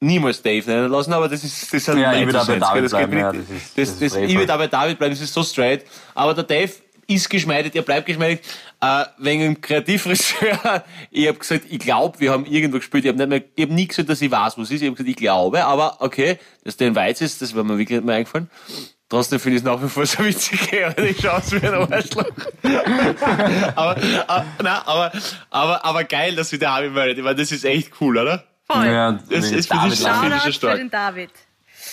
[0.00, 2.58] niemals Dave nennen lassen, aber das ist, das ist ein Ja, ich würde auch bei.
[2.58, 5.44] David bleiben, das das, das das, ich würde auch bei David bleiben, das ist so
[5.44, 5.84] straight.
[6.16, 6.72] Aber der Dave,
[7.08, 8.44] ist geschmeidet, er bleibt geschmeidet.
[8.80, 13.04] Äh, wegen dem Kreativfriseur, ich habe gesagt, ich glaube, wir haben irgendwo gespielt.
[13.04, 14.82] Ich habe nicht mehr, ich hab nie gesagt, dass ich weiß, was es ist.
[14.82, 17.76] Ich habe gesagt, ich glaube, aber okay, dass der in Weiz ist, das war mir
[17.78, 18.48] wirklich nicht mehr eingefallen.
[19.08, 21.74] Trotzdem finde ich es nach wie vor so witzig, aber ich schaue aus wie ein
[21.74, 22.26] Arschloch.
[23.74, 25.12] aber, aber, nein, aber,
[25.50, 27.18] aber, aber geil, dass sich der Harvey meldet.
[27.18, 28.44] Ich meine, das ist echt cool, oder?
[28.70, 28.86] Voll.
[28.86, 30.20] Ja, Das ist für dich Lang.
[30.20, 30.76] Finde ich schon Shoutout für stark.
[30.76, 31.30] den David.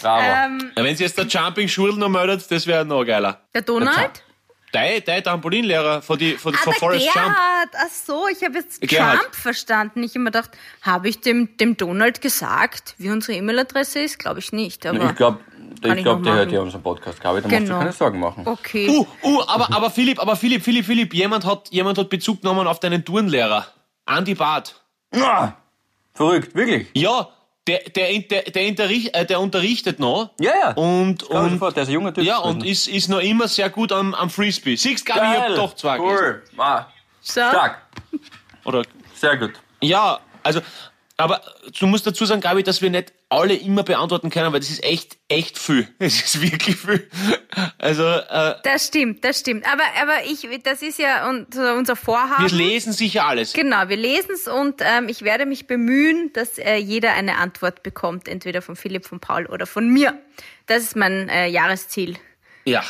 [0.02, 0.24] Bravo.
[0.26, 3.40] Ähm, Ja, wenn sie jetzt der Jumping Schurl noch meldet, das wäre noch geiler.
[3.54, 4.24] der Donald?
[4.76, 7.28] Dein, dein Trampolinlehrer von, die, von, Ah, von der Forest Gerhard.
[7.28, 7.72] Jump.
[7.86, 9.22] Ach so, ich habe jetzt Gerhard.
[9.24, 10.04] Jump verstanden.
[10.04, 14.20] Ich habe mir gedacht, habe ich dem, dem Donald gesagt, wie unsere E-Mail-Adresse ist?
[14.20, 14.86] Glaube ich nicht.
[14.86, 15.40] Aber ich glaube,
[15.84, 17.44] ich glaub, der hört ja unseren Podcast, glaube ich.
[17.46, 17.74] Da musst Genau.
[17.76, 18.48] du keine Sorgen machen.
[18.48, 18.90] okay.
[18.90, 22.68] Uh, uh, aber, aber Philipp, aber Philipp, Philipp, Philipp, jemand hat, jemand hat Bezug genommen
[22.68, 23.66] auf deinen Turnlehrer.
[24.06, 24.76] Andy Barth.
[25.14, 25.54] Ah,
[26.14, 26.88] verrückt, wirklich.
[26.94, 27.30] Ja,
[27.68, 30.32] der, der, der, der, unterricht, äh, der unterrichtet noch.
[30.40, 30.72] Ja, ja.
[30.74, 32.24] Und, und, vor, der ist ein junger Typ.
[32.24, 34.76] ja, und ist, ist noch immer sehr gut am, am Frisbee.
[34.76, 35.56] Siehst du, Gabi, ich hab Geil.
[35.56, 36.24] doch zwei gelesen.
[36.24, 36.44] Cool.
[36.58, 36.86] Ah,
[37.22, 37.42] So.
[37.42, 37.82] stark.
[38.66, 38.84] Oder,
[39.16, 39.54] Sehr gut.
[39.82, 40.62] ja, also,
[41.18, 41.42] aber
[41.80, 44.84] du musst dazu sagen, Gabi, dass wir nicht alle immer beantworten können, weil das ist
[44.84, 45.88] echt, echt viel.
[46.00, 47.10] Es ist wirklich viel.
[47.78, 49.66] Also, äh, Das stimmt, das stimmt.
[49.66, 52.44] Aber, aber ich, das ist ja unser, Vorhaben.
[52.44, 53.54] wir lesen sicher alles.
[53.54, 57.82] Genau, wir lesen es und ähm, ich werde mich bemühen, dass äh, jeder eine Antwort
[57.84, 60.18] bekommt, entweder von Philipp, von Paul oder von mir.
[60.68, 62.18] Das ist mein äh, Jahresziel
[62.66, 62.84] Ja.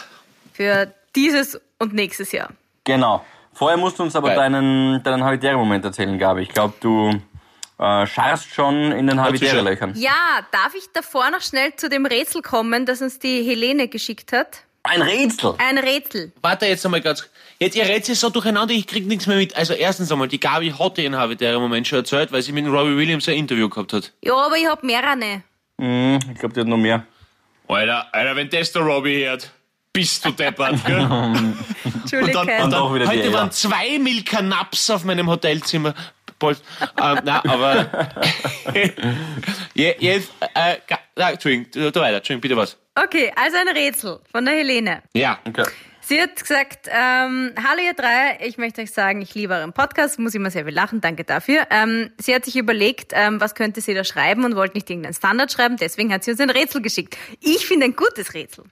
[0.54, 2.50] für dieses und nächstes Jahr.
[2.86, 3.24] Genau.
[3.54, 4.38] Vorher musst du uns aber Geil.
[4.38, 6.42] deinen, deinen Habitäre-Moment erzählen, Gabi.
[6.42, 7.22] Ich glaube, du
[7.78, 9.26] äh, scharst schon in den schon.
[9.26, 9.94] Habitäre-Löchern.
[9.96, 14.32] Ja, darf ich davor noch schnell zu dem Rätsel kommen, das uns die Helene geschickt
[14.32, 14.64] hat?
[14.84, 15.56] Ein Rätsel.
[15.58, 16.32] Ein Rätsel.
[16.42, 17.28] Warte jetzt einmal ganz.
[17.58, 19.56] Jetzt, ihr jetzt so durcheinander, ich krieg nichts mehr mit.
[19.56, 22.74] Also, erstens einmal, die Gabi hatte ihren Habitäre Moment schon erzählt, weil sie mit dem
[22.74, 24.12] Robbie Williams ein Interview gehabt hat.
[24.22, 25.42] Ja, aber ich hab mehrere.
[25.80, 27.06] Hm, ich glaube, die hat noch mehr.
[27.68, 29.52] Alter, Alter, wenn das der Robbie hört,
[29.92, 31.00] bist du deppert, gell?
[31.10, 31.58] Und
[32.02, 32.46] Entschuldigung.
[32.46, 35.96] dann, und dann heute waren zwei Milka Naps auf meinem Hotelzimmer.
[36.39, 36.62] Bolt.
[37.02, 37.89] ähm, na, aber.
[39.74, 40.78] Je- jetzt, äh,
[41.15, 42.78] na, Entschuldigung, du, du weiter, Entschuldigung, bitte was.
[42.95, 45.02] Okay, also ein Rätsel von der Helene.
[45.13, 45.39] Ja.
[45.45, 45.63] Okay.
[46.02, 50.19] Sie hat gesagt, ähm, hallo ihr drei, ich möchte euch sagen, ich liebe euren Podcast,
[50.19, 51.65] muss immer sehr viel lachen, danke dafür.
[51.71, 55.15] Ähm, sie hat sich überlegt, ähm, was könnte sie da schreiben und wollte nicht irgendeinen
[55.15, 57.17] Standard schreiben, deswegen hat sie uns ein Rätsel geschickt.
[57.41, 58.65] Ich finde ein gutes Rätsel.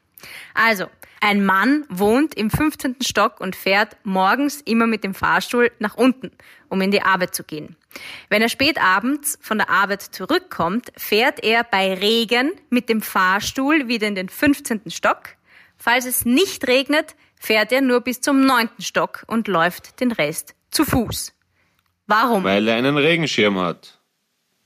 [0.54, 0.86] Also,
[1.24, 2.98] ein Mann wohnt im 15.
[3.02, 6.32] Stock und fährt morgens immer mit dem Fahrstuhl nach unten,
[6.68, 7.78] um in die Arbeit zu gehen.
[8.28, 13.88] Wenn er spät abends von der Arbeit zurückkommt, fährt er bei Regen mit dem Fahrstuhl
[13.88, 14.92] wieder in den 15.
[14.92, 15.30] Stock.
[15.78, 18.70] Falls es nicht regnet, fährt er nur bis zum 9.
[18.80, 21.34] Stock und läuft den Rest zu Fuß.
[22.06, 22.44] Warum?
[22.44, 23.98] Weil er einen Regenschirm hat.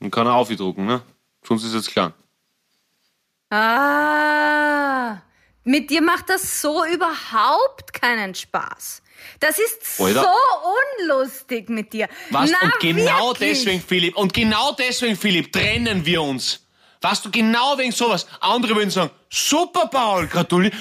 [0.00, 1.02] Und kann er aufdrucken, ne?
[1.44, 2.14] Sonst ist jetzt klar.
[3.48, 5.18] Ah,
[5.68, 9.02] mit dir macht das so überhaupt keinen Spaß.
[9.40, 10.22] Das ist Alter.
[10.22, 12.08] so unlustig mit dir.
[12.30, 12.50] Was?
[12.50, 13.50] Na, und genau wirklich?
[13.50, 16.64] deswegen, Philipp, und genau deswegen, Philipp, trennen wir uns.
[17.00, 18.26] Weißt du, genau wegen sowas.
[18.40, 20.74] Andere würden sagen, super, Paul, gratuliere.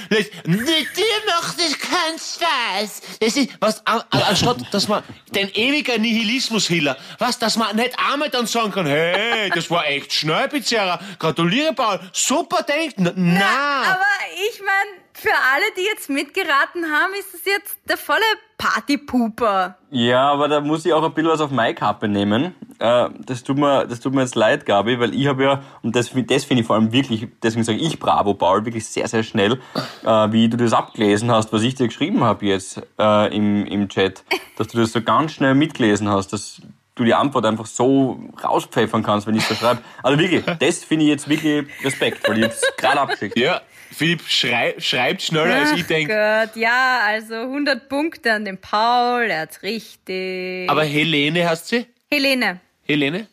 [0.46, 3.02] Mit dir macht es keinen Spaß.
[3.20, 5.04] Das ist, was, an- an- anstatt, dass man
[5.36, 10.12] den ewiger Nihilismus-Hiller, was, dass man nicht einmal dann sagen kann, hey, das war echt
[10.12, 11.00] schnell, Pizzeria.
[11.20, 12.00] Gratuliere, Paul.
[12.14, 13.82] Super, denkt, na, na.
[13.94, 14.06] Aber
[14.52, 18.22] ich meine, für alle, die jetzt mitgeraten haben, ist das jetzt der volle
[18.60, 19.76] Partypooper.
[19.90, 22.54] Ja, aber da muss ich auch ein bisschen was auf meine Kappe nehmen.
[22.78, 25.96] Äh, das, tut mir, das tut mir jetzt leid, Gabi, weil ich habe ja, und
[25.96, 29.24] das, das finde ich vor allem wirklich, deswegen sage ich bravo, Paul, wirklich sehr, sehr
[29.24, 29.60] schnell,
[30.06, 33.90] äh, wie du das abgelesen hast, was ich dir geschrieben habe jetzt äh, im, im
[33.90, 34.24] Chat,
[34.58, 36.62] dass du das so ganz schnell mitgelesen hast, dass
[36.94, 39.82] du die Antwort einfach so rauspfeffern kannst, wenn ich so schreibe.
[40.04, 43.38] Also wirklich, das finde ich jetzt wirklich Respekt, weil ich jetzt gerade abgeschickt.
[43.38, 46.14] Ja, Philipp schrei, schreibt schneller, als ich denke.
[46.14, 50.70] Gott, ja, also 100 Punkte an den Paul, er hat's richtig.
[50.70, 51.86] Aber Helene heißt sie?
[52.10, 53.28] Helene, Helene?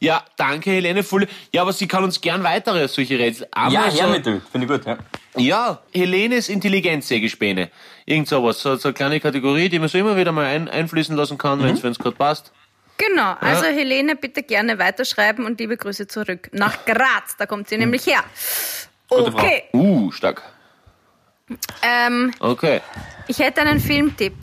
[0.00, 1.02] Ja, danke, Helene.
[1.02, 1.26] Voll.
[1.52, 3.48] Ja, aber sie kann uns gern weitere solche Rätsel.
[3.54, 4.98] Ja, Einmal her so, mit dir, finde ich gut, ja.
[5.36, 7.70] Ja, Helenes Intelligenzsägespäne.
[8.04, 8.60] Irgend sowas.
[8.60, 11.62] So, so eine kleine Kategorie, die man so immer wieder mal ein, einfließen lassen kann,
[11.62, 12.52] wenn es gerade passt.
[12.98, 16.48] Genau, also Helene, bitte gerne weiterschreiben und liebe Grüße zurück.
[16.52, 18.24] Nach Graz, da kommt sie nämlich her.
[19.08, 19.32] Gute.
[19.32, 20.42] Okay, Uh, stark.
[21.82, 22.80] ähm, Okay.
[23.28, 24.34] ich hätte einen Filmtipp.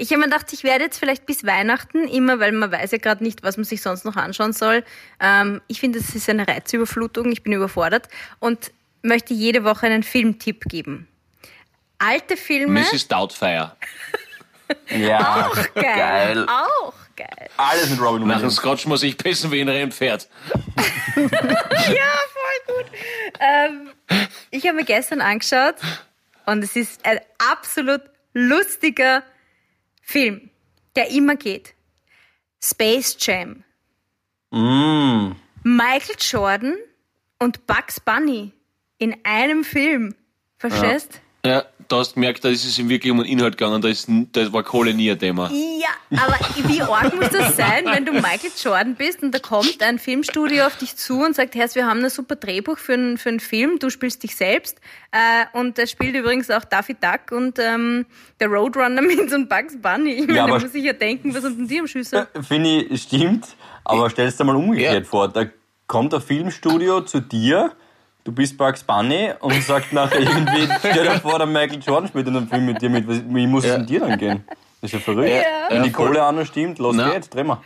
[0.00, 2.98] Ich habe mir gedacht, ich werde jetzt vielleicht bis Weihnachten immer, weil man weiß ja
[2.98, 4.84] gerade nicht, was man sich sonst noch anschauen soll.
[5.20, 8.70] Ähm, ich finde, es ist eine Reizüberflutung, ich bin überfordert und
[9.02, 11.08] möchte jede Woche einen Filmtipp geben.
[11.98, 13.08] Alte Filme, Mrs.
[13.08, 13.72] Doubtfire.
[14.90, 16.46] Ja, geil, geil.
[16.46, 17.50] auch geil.
[17.56, 18.56] Alles mit Robin Nach dem Williams.
[18.56, 20.28] Scotch muss ich pissen wie ein Rennpferd.
[21.16, 22.86] Ja, voll gut.
[23.40, 23.90] Ähm,
[24.52, 25.74] ich habe mir gestern angeschaut
[26.46, 27.18] und es ist ein
[27.50, 28.02] absolut
[28.34, 29.24] lustiger
[30.00, 30.50] Film,
[30.94, 31.74] der immer geht.
[32.62, 33.64] Space Jam.
[34.50, 35.32] Mm.
[35.64, 36.76] Michael Jordan
[37.40, 38.52] und Bugs Bunny
[38.98, 40.14] in einem Film.
[40.58, 41.20] Verstehst?
[41.44, 43.88] Ja, da hast du gemerkt, da ist es ihm wirklich um den Inhalt gegangen, da,
[43.88, 45.50] ist, da war Kohle nie ein Thema.
[45.50, 46.36] Ja, aber
[46.68, 50.66] wie arg muss das sein, wenn du Michael Jordan bist und da kommt ein Filmstudio
[50.66, 53.40] auf dich zu und sagt, Herr, wir haben ein super Drehbuch für einen, für einen
[53.40, 54.78] Film, du spielst dich selbst.
[55.12, 58.04] Äh, und da spielt übrigens auch Daffy Duck und ähm,
[58.38, 60.10] der Roadrunner mit und Bugs Bunny.
[60.12, 62.28] Ich meine, Ja, da aber- muss ich ja denken, was unten dir am Schüssel.
[62.46, 63.46] Finde ich, stimmt.
[63.84, 65.08] Aber stell dir mal umgekehrt Ja.
[65.08, 65.28] vor.
[65.28, 65.46] Da
[65.86, 67.72] kommt ein Filmstudio zu dir,
[68.28, 72.28] du bist Bugs Bunny und sagt nachher irgendwie, stell dir vor, der Michael Jordan spielt
[72.28, 73.06] in einem Film mit dir mit.
[73.08, 74.44] Wie muss es denn dir dann gehen?
[74.82, 75.30] Das ist ja verrückt.
[75.30, 75.70] Ja.
[75.70, 75.94] Wenn die Ja.
[75.94, 77.08] Kohle an stimmt, los Na.
[77.08, 77.58] geht's, dreh mal.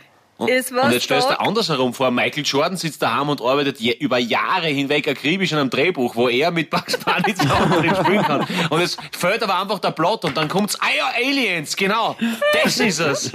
[0.47, 3.91] Es war Und jetzt stellst du andersherum vor, Michael Jordan sitzt daheim und arbeitet je,
[3.91, 8.23] über Jahre hinweg akribisch an einem Drehbuch, wo er mit Bugs Bunny zusammen drin spielen
[8.23, 8.47] kann.
[8.69, 12.15] Und es fällt aber einfach der Plot und dann kommt's, ah ja, Aliens, genau,
[12.63, 13.31] das ist es.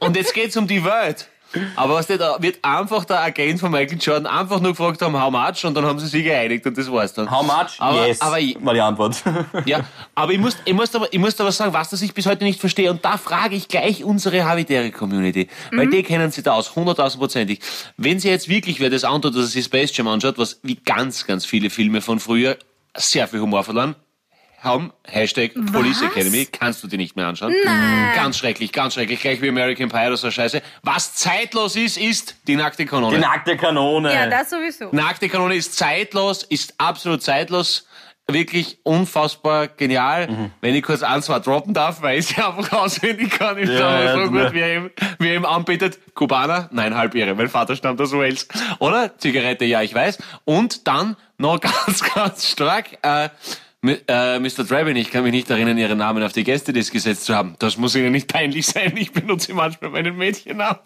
[0.00, 1.28] Und jetzt geht's um die Welt.
[1.76, 5.30] Aber was da wird einfach der Agent von Michael Jordan einfach nur gefragt haben, how
[5.30, 7.30] much, und dann haben sie sich geeinigt und das war's dann.
[7.30, 7.78] How much?
[7.78, 9.22] Aber, yes, aber war die Antwort.
[9.64, 9.80] ja,
[10.14, 12.44] aber ich muss, ich muss, aber, ich muss aber sagen, was das ich bis heute
[12.44, 12.90] nicht verstehe.
[12.90, 15.48] Und da frage ich gleich unsere Habitäre-Community.
[15.72, 17.60] Weil die kennen sich da aus, hunderttausendprozentig.
[17.96, 20.76] Wenn sie jetzt wirklich wer das antut, dass er sich Space Jam anschaut, was wie
[20.76, 22.56] ganz, ganz viele Filme von früher
[22.94, 23.94] sehr viel Humor verloren
[24.60, 26.10] haben, Hashtag Police Was?
[26.10, 27.54] Academy, kannst du dir nicht mehr anschauen.
[27.64, 28.12] Nein.
[28.16, 30.62] Ganz schrecklich, ganz schrecklich, gleich wie American Pie oder so Scheiße.
[30.82, 33.16] Was zeitlos ist, ist die nackte Kanone.
[33.16, 34.12] Die nackte Kanone.
[34.12, 34.88] Ja, das sowieso.
[34.92, 37.86] Nackte Kanone ist zeitlos, ist absolut zeitlos.
[38.30, 40.28] Wirklich unfassbar genial.
[40.28, 40.50] Mhm.
[40.60, 43.88] Wenn ich kurz ein, zwei droppen darf, weil ich sie einfach auswendig kann, ist Ja,
[43.88, 45.98] aber ja, so gut, wie er, ihm, wie er ihm anbietet.
[46.14, 46.68] Kubaner?
[46.70, 47.34] Nein, halb irre.
[47.34, 48.46] Mein Vater stammt aus Wales.
[48.80, 49.16] Oder?
[49.16, 50.18] Zigarette, ja, ich weiß.
[50.44, 53.30] Und dann noch ganz, ganz stark, äh,
[53.84, 54.64] äh, Mr.
[54.64, 57.54] Draven, ich kann mich nicht erinnern, Ihren Namen auf die Gästeliste gesetzt zu haben.
[57.58, 58.96] Das muss Ihnen nicht peinlich sein.
[58.96, 60.78] Ich benutze manchmal meinen Mädchennamen.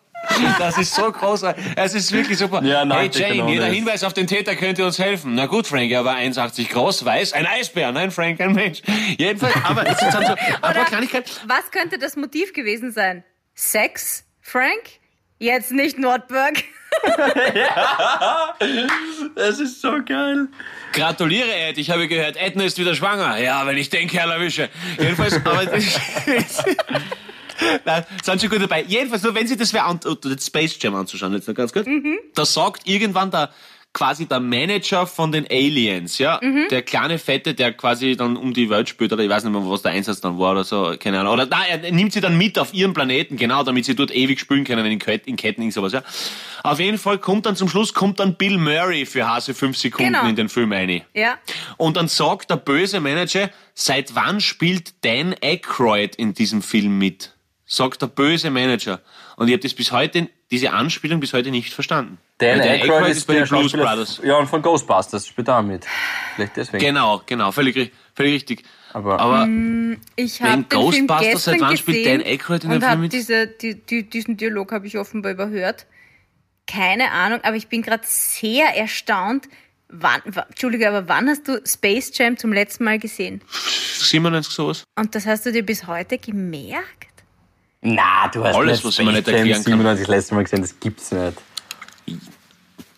[0.58, 1.64] Das ist so großartig.
[1.74, 2.62] Es ist wirklich super.
[2.62, 5.34] Ja, hey nackte Jane, Kanone jeder ist- Hinweis auf den Täter könnte uns helfen.
[5.34, 7.90] Na gut, Frank, er war 1,80 groß, weiß, ein Eisbär.
[7.90, 8.82] Nein, Frank, ein Mensch.
[9.18, 10.18] Jedenfalls, aber es ist so,
[10.60, 11.28] aber Kleinigkeit.
[11.48, 13.24] was könnte das Motiv gewesen sein?
[13.54, 14.82] Sex, Frank?
[15.38, 16.62] Jetzt nicht Nordberg.
[19.34, 20.48] Das ist so geil.
[20.92, 21.78] Gratuliere, Ed.
[21.78, 23.38] Ich habe gehört, Edna ist wieder schwanger.
[23.38, 24.68] Ja, wenn ich den Kerl erwische.
[24.98, 25.84] Jedenfalls, aber das,
[27.84, 28.84] Nein, sind schon gut dabei.
[28.86, 31.86] Jedenfalls, nur wenn Sie das das Space Jam anzuschauen, jetzt noch ganz kurz.
[32.34, 33.50] Da sagt irgendwann der,
[33.94, 38.70] quasi der Manager von den Aliens, ja, der kleine Fette, der quasi dann um die
[38.70, 41.20] Welt spielt, oder ich weiß nicht mehr, was der Einsatz dann war oder so, keine
[41.20, 41.34] Ahnung.
[41.34, 44.40] Oder nein, er nimmt sie dann mit auf ihren Planeten, genau, damit sie dort ewig
[44.40, 46.02] spielen können in Ketten, in Ketten, sowas, ja.
[46.62, 50.12] Auf jeden Fall kommt dann zum Schluss, kommt dann Bill Murray für Hase fünf Sekunden
[50.14, 50.26] Genau.
[50.26, 51.02] in den Film rein.
[51.12, 51.36] Ja.
[51.76, 57.34] Und dann sagt der böse Manager, seit wann spielt Dan Aykroyd in diesem Film mit?
[57.66, 59.00] Sagt der böse Manager.
[59.36, 62.18] Und ich habe das bis heute, diese Anspielung bis heute nicht verstanden.
[62.38, 64.20] Dan Weil Aykroyd ist bei den Blues Schauspieler, Brothers.
[64.22, 65.84] ja, und von Ghostbusters spielt er auch mit.
[66.36, 66.84] Vielleicht deswegen.
[66.84, 68.62] Genau, genau, völlig, völlig richtig.
[68.92, 69.42] Aber- Aber
[70.16, 72.76] Ich Wegen habe den Film Ghostbusters, gestern seit wann gesehen spielt Dan Aykroyd in dem
[72.76, 73.12] und Film mit?
[73.12, 75.86] diese, die, die, diesen Dialog habe ich offenbar überhört.
[76.66, 79.48] Keine Ahnung, aber ich bin gerade sehr erstaunt.
[79.88, 83.42] Wann, wa- Entschuldige, aber wann hast du Space Jam zum letzten Mal gesehen?
[83.98, 84.84] 97 sowas.
[84.98, 87.08] Und das hast du dir bis heute gemerkt?
[87.84, 89.62] Na, du hast Alles, was man nicht erklären kann.
[89.64, 91.36] 97 das letzte Mal gesehen, das gibt's nicht.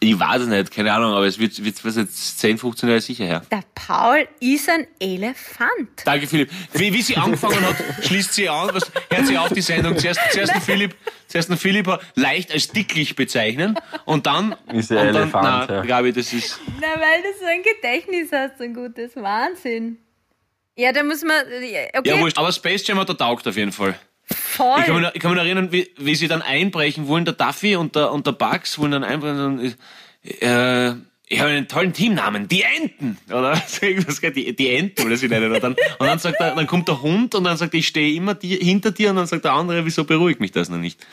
[0.01, 3.01] Ich weiß es nicht, keine Ahnung, aber es wird, wird was jetzt 10, 15 Jahre
[3.01, 3.43] sicher her.
[3.51, 6.03] Der Paul ist ein Elefant.
[6.05, 6.51] Danke, Philipp.
[6.75, 9.97] Wie, wie sie angefangen hat, schließt sie an, was, hört sie auf die Sendung.
[9.97, 10.95] Zuerst, zuerst den Philipp,
[11.29, 15.75] zuerst den Philipp leicht als dicklich bezeichnen und dann, Ist der und dann, Elefant, na,
[15.77, 15.83] ja.
[15.83, 19.97] Gabi, das ist, Na, weil du so ein Gedächtnis hast, so ein gutes Wahnsinn.
[20.77, 22.37] Ja, da muss man, okay, ja wurscht.
[22.37, 23.99] Aber Space Jam hat er taugt auf jeden Fall.
[24.27, 24.81] Voll.
[24.81, 27.77] Ich kann mich, ich kann mich erinnern, wie, wie sie dann einbrechen wollen, der Duffy
[27.77, 29.77] und der, und der Bugs wollen dann einbrechen und,
[30.43, 30.95] äh,
[31.27, 33.55] ich habe einen tollen Teamnamen, die Enten, oder?
[33.81, 35.53] Die, die Enten, oder sie nennen.
[35.53, 37.89] Und dann, und dann sagt er, dann kommt der Hund und dann sagt er, ich
[37.89, 40.79] stehe immer dir, hinter dir und dann sagt der andere, wieso beruhigt mich das noch
[40.79, 41.05] nicht?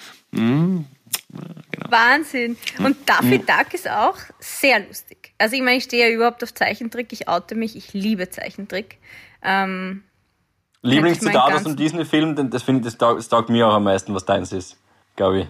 [1.89, 2.57] Wahnsinn.
[2.79, 5.33] Und Daffy Duck ist auch sehr lustig.
[5.37, 8.97] Also ich meine, ich stehe ja überhaupt auf Zeichentrick, ich oute mich, ich liebe Zeichentrick.
[9.43, 10.03] Ähm,
[10.83, 13.83] Lieblingszitat aus dem Disney-Film, denn das finde ich, das taugt, das taugt mir auch am
[13.83, 14.77] meisten, was deins ist,
[15.15, 15.47] glaube ich.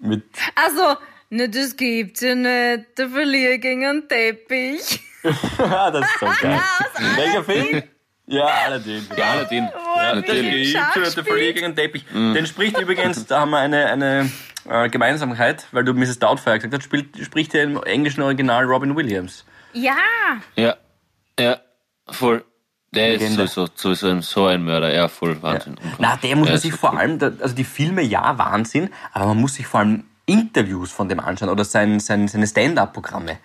[0.00, 0.96] Mit, also,
[1.28, 2.96] ne, das gibt's ja nicht.
[2.96, 5.00] Der Verlier gegen einen Teppich.
[5.58, 6.58] Ah, das ist so geil.
[7.16, 7.82] Welcher Film?
[8.26, 9.06] Ja, Aladdin.
[9.14, 9.68] Ja, Aladdin.
[9.96, 10.72] Ja, natürlich.
[10.72, 11.26] Der spielt.
[11.26, 12.06] Verlier gegen den Teppich.
[12.10, 14.30] Den spricht übrigens, da haben wir eine, eine
[14.66, 16.20] äh, Gemeinsamkeit, weil du Mrs.
[16.20, 19.44] Doubtfire gesagt hast, spielt, spricht ja im englischen Original Robin Williams.
[19.74, 19.96] Ja,
[20.56, 20.76] Ja,
[21.38, 21.60] ja,
[22.08, 22.42] voll.
[22.92, 23.46] Der ist Legende.
[23.46, 25.76] sowieso, sowieso ein, so ein Mörder, ja, voll Wahnsinn.
[25.98, 28.90] Na, der muss man ist sich wirklich- vor allem, da- also die Filme, ja, Wahnsinn,
[29.12, 33.38] aber man muss sich vor allem Interviews von dem anschauen oder sein, sein, seine Stand-up-Programme.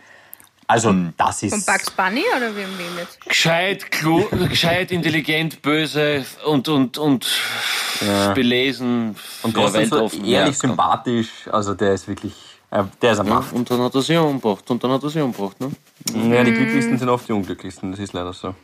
[0.67, 1.13] Also, Hm.
[1.15, 1.51] das ist.
[1.63, 3.21] Von Bugs Bunny oder wem wem jetzt?
[3.21, 7.27] Gescheit, klu, gescheit, intelligent, böse und, und, und
[8.33, 9.15] belesen.
[9.43, 11.29] und ja, trotzdem so ehrlich ja, sympathisch.
[11.51, 12.33] Also, der ist wirklich.
[12.71, 13.45] äh, Der ist ein Mann.
[13.51, 15.71] Und dann hat er sich umgebracht, und dann hat er sich umgebracht, ne?
[16.35, 18.55] Ja, die Glücklichsten sind oft die Unglücklichsten, das ist leider so.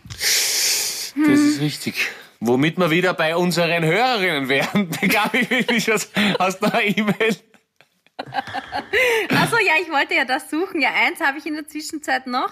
[1.15, 2.09] Das ist richtig.
[2.39, 4.89] Womit wir wieder bei unseren Hörerinnen wären.
[4.91, 5.45] Gabi,
[6.39, 7.35] hast du noch eine E-Mail?
[9.29, 10.81] Achso, ja, ich wollte ja das suchen.
[10.81, 12.51] Ja, eins habe ich in der Zwischenzeit noch.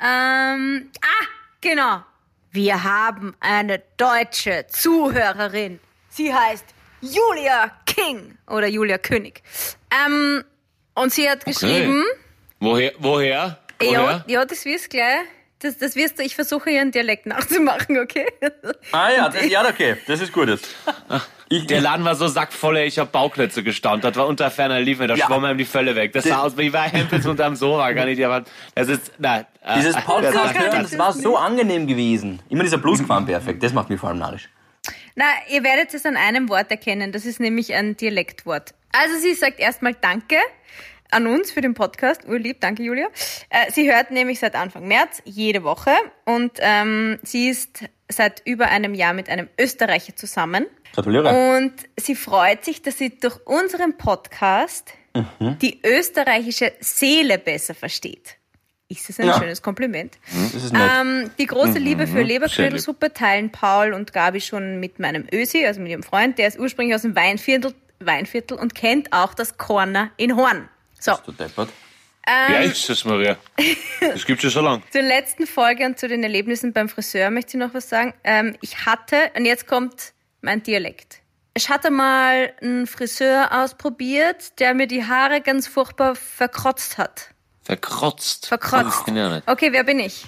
[0.00, 1.24] Ähm, ah,
[1.60, 2.02] genau.
[2.50, 5.78] Wir haben eine deutsche Zuhörerin.
[6.08, 6.64] Sie heißt
[7.00, 9.42] Julia King oder Julia König.
[10.06, 10.44] Ähm,
[10.94, 12.04] und sie hat geschrieben,
[12.58, 12.92] Woher?
[12.98, 13.58] Woher?
[13.82, 14.24] ja, Woher?
[14.26, 15.20] ja, das wirst gleich.
[15.60, 18.26] Das, das wirst du, ich versuche ihren Dialekt nachzumachen, okay?
[18.92, 20.68] Ah ja, das, ja, okay, das ist gut jetzt.
[21.48, 24.04] Ich, Der Laden war so sackvoll, ey, ich hab Bauklötze gestaunt.
[24.04, 25.26] Das war unter ferner Liefen, da Ja.
[25.26, 26.12] schwamm einem die Völle weg.
[26.12, 28.24] Das sah aus wie bei Hempels unterm Sofa, gar nicht.
[28.24, 28.44] Aber
[28.74, 29.44] das ist, nein.
[29.62, 32.40] äh, dieses äh, Podcast kann ich hören, das das war so angenehm gewesen.
[32.48, 34.48] Immer dieser Plusquamperfekt, das macht mich vor allem narrisch.
[35.16, 37.10] Na, ihr werdet es an einem Wort erkennen.
[37.12, 38.72] Das ist nämlich ein Dialektwort.
[38.92, 40.36] Also sie sagt erstmal Danke
[41.12, 42.26] an uns für den Podcast.
[42.26, 43.06] Urlieb, danke Julia.
[43.48, 45.92] Äh, sie hört nämlich seit Anfang März jede Woche
[46.24, 50.66] und ähm, sie ist seit über einem Jahr mit einem Österreicher zusammen.
[50.94, 51.56] Gratuliere.
[51.56, 54.92] Und sie freut sich, dass sie durch unseren Podcast
[55.60, 58.36] die österreichische Seele besser versteht.
[58.88, 59.38] Ist das ein Ja.
[59.38, 60.18] schönes Kompliment?
[60.72, 60.90] Nett.
[61.00, 65.80] Ähm, die große Liebe für Leberknödelsuppe teilen Paul und Gabi schon mit meinem Ösi, also
[65.80, 66.38] mit ihrem Freund.
[66.38, 70.68] Der ist ursprünglich aus dem Weinviertel, Weinviertel und kennt auch das Corner in Horn.
[71.00, 71.70] So, Du deppert.
[72.26, 73.36] Wie alt ist das, Maria?
[74.00, 74.82] Das gibt's schon so lang.
[74.90, 78.14] zur letzten Folge und zu den Erlebnissen beim Friseur möchte ich noch was sagen.
[78.22, 81.18] Ähm, ich hatte, und jetzt kommt mein Dialekt.
[81.54, 87.30] Ich hatte mal einen Friseur ausprobiert, der mir die Haare ganz furchtbar verkrotzt hat.
[87.64, 88.46] Verkrotzt.
[88.46, 89.08] Verkrotzt.
[89.08, 89.42] Nicht.
[89.48, 90.26] Okay, wer bin ich?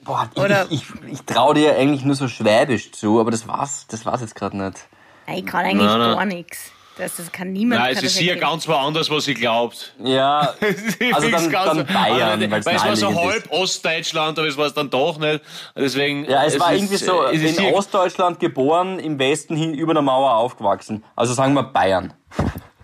[0.00, 3.86] Boah, Oder- ich, ich, ich traue dir eigentlich nur so Schwäbisch zu, aber das war's,
[3.88, 4.78] das war's jetzt gerade nicht.
[5.26, 6.16] Ich kann eigentlich Nein, nein.
[6.16, 6.70] gar nichts.
[7.00, 7.80] Das, das kann niemand.
[7.80, 9.94] Nein, es ist hier ganz woanders, was sie glaubt.
[10.02, 10.54] Ja,
[11.12, 14.74] also dann, dann Bayern, weil weil es war so halb Ostdeutschland, aber es war es
[14.74, 15.42] dann doch nicht.
[15.74, 16.24] Deswegen.
[16.26, 19.94] Ja, es, war ist- irgendwie so es ist in Ostdeutschland geboren, im Westen hin über
[19.94, 21.02] der Mauer aufgewachsen.
[21.16, 22.12] Also sagen wir Bayern.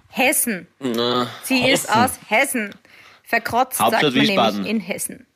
[0.09, 0.67] Hessen.
[0.81, 1.91] Sie ist Hessen.
[1.91, 2.75] aus Hessen.
[3.23, 4.55] Verkrotzt Hauptstadt sagt man Wiesbaden.
[4.63, 5.27] nämlich in Hessen.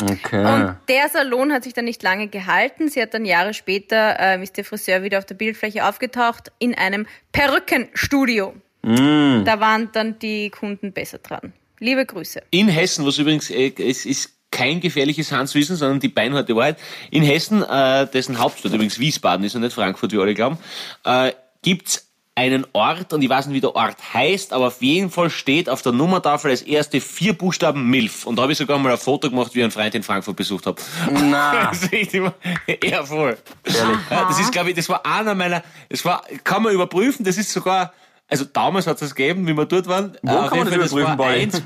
[0.00, 0.44] Okay.
[0.44, 2.88] Und der Salon hat sich dann nicht lange gehalten.
[2.88, 6.74] Sie hat dann Jahre später, ähm, ist der Friseur wieder auf der Bildfläche aufgetaucht, in
[6.74, 8.54] einem Perückenstudio.
[8.86, 11.52] Da waren dann die Kunden besser dran.
[11.80, 12.40] Liebe Grüße.
[12.50, 16.78] In Hessen, was übrigens, äh, es ist kein gefährliches Hanswissen, sondern die beinharte Wahrheit.
[17.10, 20.58] In Hessen, äh, dessen Hauptstadt übrigens Wiesbaden ist und nicht Frankfurt, wie alle glauben,
[21.04, 21.32] äh,
[21.62, 25.30] gibt's einen Ort, und ich weiß nicht, wie der Ort heißt, aber auf jeden Fall
[25.30, 28.26] steht auf der Nummertafel als erste vier Buchstaben MILF.
[28.26, 30.36] Und da habe ich sogar mal ein Foto gemacht, wie ich einen Freund in Frankfurt
[30.36, 30.80] besucht habe.
[31.10, 31.72] Na,
[32.84, 33.38] ja, voll.
[33.64, 37.50] das ist, glaube ich, das war einer meiner, das war, kann man überprüfen, das ist
[37.50, 37.94] sogar,
[38.28, 40.18] also damals hat es das gegeben, wie wir dort waren.
[40.22, 41.40] Wo Auf kann man das überprüfen, war Boy?
[41.42, 41.62] eins,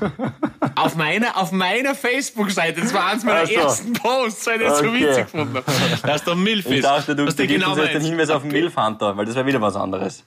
[0.75, 3.53] auf meiner, auf meiner Facebook-Seite, das war eins meiner Ach so.
[3.55, 5.01] ersten Posts, weil ich das so Okay.
[5.01, 6.07] witzig gefunden habe.
[6.07, 6.71] Dass da Milf ist.
[6.71, 8.01] Ich dachte, du, du gibst genau jetzt den.
[8.03, 10.23] Hinweis auf den Milfhunter, weil das wäre wieder was anderes.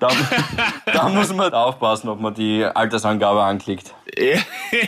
[0.00, 0.08] Da,
[0.86, 3.94] da muss man aufpassen, ob man die Altersangabe anklickt.
[4.18, 4.38] Ja.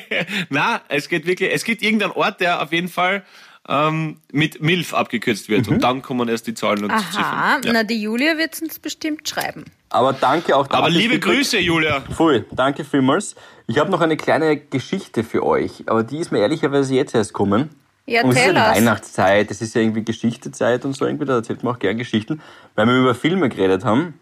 [0.49, 3.23] Na, es geht wirklich, es gibt irgendeinen Ort, der auf jeden Fall
[3.69, 5.67] ähm, mit Milf abgekürzt wird.
[5.67, 5.75] Mhm.
[5.75, 7.63] Und dann kommen erst die Zahlen und Aha, Ziffern.
[7.65, 7.73] Ja.
[7.73, 9.67] na die Julia wird uns bestimmt schreiben.
[9.91, 11.21] Aber danke auch Aber liebe.
[11.21, 12.01] Grüße, Julia.
[12.17, 13.37] Voll, danke vielmals.
[13.67, 17.33] Ich habe noch eine kleine Geschichte für euch, aber die ist mir ehrlicherweise jetzt erst
[17.33, 17.71] gekommen.
[18.07, 18.75] Ja, und es ist ja.
[18.75, 22.41] Weihnachtszeit, es ist ja irgendwie Geschichtezeit und so irgendwie, da erzählt man auch gern Geschichten,
[22.75, 24.15] weil wir über Filme geredet haben.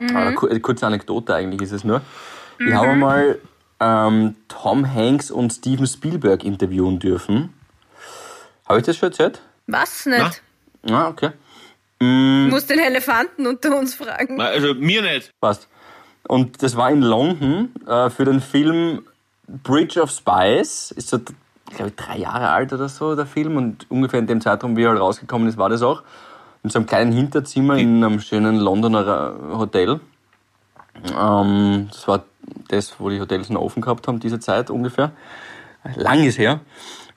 [0.00, 0.16] Mhm.
[0.16, 2.00] Aber ku- eine kurze Anekdote eigentlich ist es nur.
[2.58, 3.38] Ich habe mal
[3.80, 7.54] ähm, Tom Hanks und Steven Spielberg interviewen dürfen.
[8.68, 9.40] Habe ich das schon erzählt?
[9.66, 10.42] Was nicht?
[10.90, 11.30] Ah, okay.
[11.98, 14.40] Du musst den Elefanten unter uns fragen.
[14.40, 15.30] Also mir nicht.
[15.40, 15.68] Passt.
[16.28, 19.02] Und das war in London äh, für den Film
[19.46, 20.92] Bridge of Spies.
[20.92, 21.18] Ist so,
[21.74, 23.56] glaube ich, drei Jahre alt oder so, der Film.
[23.56, 26.02] Und ungefähr in dem Zeitraum, wie er halt rausgekommen ist, war das auch.
[26.62, 30.00] In so einem kleinen Hinterzimmer in einem schönen Londoner äh, Hotel.
[31.18, 32.24] Ähm, das war
[32.68, 35.12] das, wo die Hotels noch offen gehabt haben, diese Zeit ungefähr.
[35.96, 36.60] Lang ist her.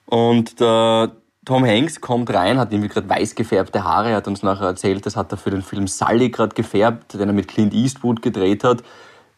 [0.06, 1.12] Und der
[1.46, 5.06] Tom Hanks kommt rein, hat irgendwie gerade weiß gefärbte Haare, er hat uns nachher erzählt,
[5.06, 8.64] das hat er für den Film Sully gerade gefärbt, den er mit Clint Eastwood gedreht
[8.64, 8.82] hat.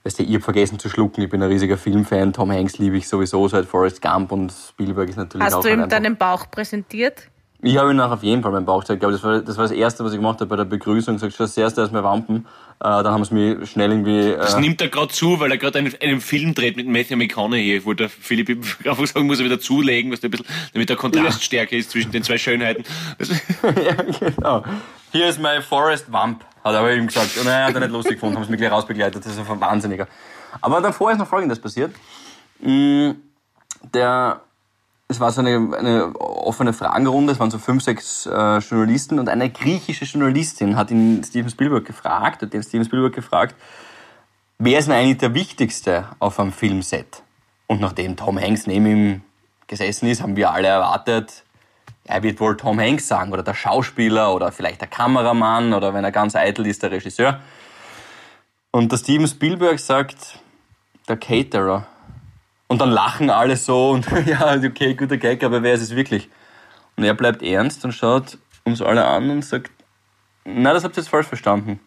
[0.04, 2.98] Weißt du, ich hab vergessen zu schlucken, ich bin ein riesiger Filmfan, Tom Hanks liebe
[2.98, 6.16] ich sowieso seit Forrest Gump und Spielberg ist natürlich Hast auch du ihm ein deinen
[6.16, 7.32] Bauch präsentiert?
[7.66, 8.98] Ich habe ihn auch auf jeden Fall meinen Bauch gezeigt.
[8.98, 11.16] Ich glaube, das war, das war das Erste, was ich gemacht habe bei der Begrüßung.
[11.16, 12.46] Gesagt, das erste erstmal Wampen.
[12.80, 14.20] Äh, dann haben sie mich schnell irgendwie...
[14.20, 17.16] Äh, Das nimmt er gerade zu, weil er gerade einen, einen Film dreht mit Matthew
[17.16, 18.50] McConaughey, wo der Philipp
[18.86, 22.12] einfach sagen muss, er wieder zulegen, was ein bisschen, damit der Kontrast stärker ist zwischen
[22.12, 22.84] den zwei Schönheiten.
[23.64, 23.96] Ja,
[24.30, 24.64] genau.
[25.12, 27.36] Hier ist mein Forest Wamp, hat er aber ihm gesagt.
[27.38, 29.26] Und er hat er nicht lustig gefunden, haben sie mich gleich rausbegleitet.
[29.26, 30.08] Das ist einfach ein Wahnsinniger.
[30.62, 31.96] Aber davor ist noch Folgendes passiert.
[32.62, 33.12] Mm,
[33.92, 34.42] Der,
[35.08, 39.30] es war so eine, eine offene Fragenrunde, es waren so fünf, sechs äh, Journalisten und
[39.30, 43.56] eine griechische Journalistin hat ihn Steven Spielberg gefragt, hat den Steven Spielberg gefragt,
[44.58, 47.22] wer ist denn eigentlich der Wichtigste auf einem Filmset?
[47.68, 49.22] Und nachdem Tom Hanks neben ihm
[49.68, 51.44] gesessen ist, haben wir alle erwartet,
[52.08, 56.04] er wird wohl Tom Hanks sagen oder der Schauspieler oder vielleicht der Kameramann oder wenn
[56.04, 57.42] er ganz eitel ist, der Regisseur.
[58.72, 60.40] Und der Steven Spielberg sagt,
[61.08, 61.88] der Caterer.
[62.68, 66.30] Und dann lachen alle so und ja, okay, guter Gag, aber wer ist es wirklich?
[66.96, 69.72] Und er bleibt ernst und schaut uns alle an und sagt,
[70.46, 71.80] na, das habt ihr jetzt falsch verstanden.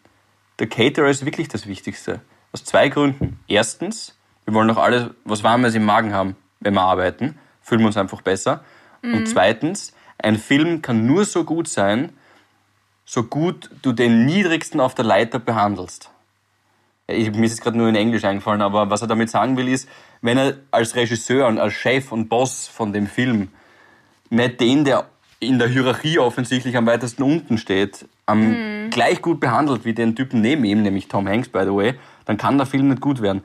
[0.59, 2.20] Der Caterer ist wirklich das Wichtigste.
[2.53, 3.39] Aus zwei Gründen.
[3.47, 7.39] Erstens, wir wollen doch alle was Warmes im Magen haben, wenn wir arbeiten.
[7.62, 8.64] Fühlen wir uns einfach besser.
[9.03, 12.12] Und zweitens, ein Film kann nur so gut sein,
[13.05, 16.11] so gut du den Niedrigsten auf der Leiter behandelst.
[17.11, 19.66] Ich, mir ist es gerade nur in Englisch eingefallen, aber was er damit sagen will,
[19.66, 19.88] ist,
[20.20, 23.48] wenn er als Regisseur und als Chef und Boss von dem Film
[24.28, 25.06] nicht den, der
[25.40, 30.40] in der Hierarchie offensichtlich am weitesten unten steht, am gleich gut behandelt wie den Typen
[30.40, 31.94] neben ihm, nämlich Tom Hanks, by the way,
[32.26, 33.42] dann kann der Film nicht gut werden.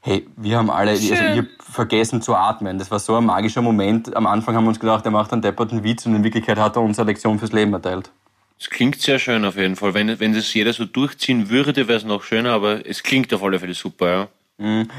[0.00, 2.78] Hey, wir haben alle, also ich hab vergessen zu atmen.
[2.78, 4.14] Das war so ein magischer Moment.
[4.16, 6.76] Am Anfang haben wir uns gedacht, er macht einen depperten Witz und in Wirklichkeit hat
[6.76, 8.10] er uns eine Lektion fürs Leben erteilt.
[8.58, 9.94] Das klingt sehr schön auf jeden Fall.
[9.94, 13.42] Wenn, wenn das jeder so durchziehen würde, wäre es noch schöner, aber es klingt auf
[13.42, 14.28] alle Fälle super, ja.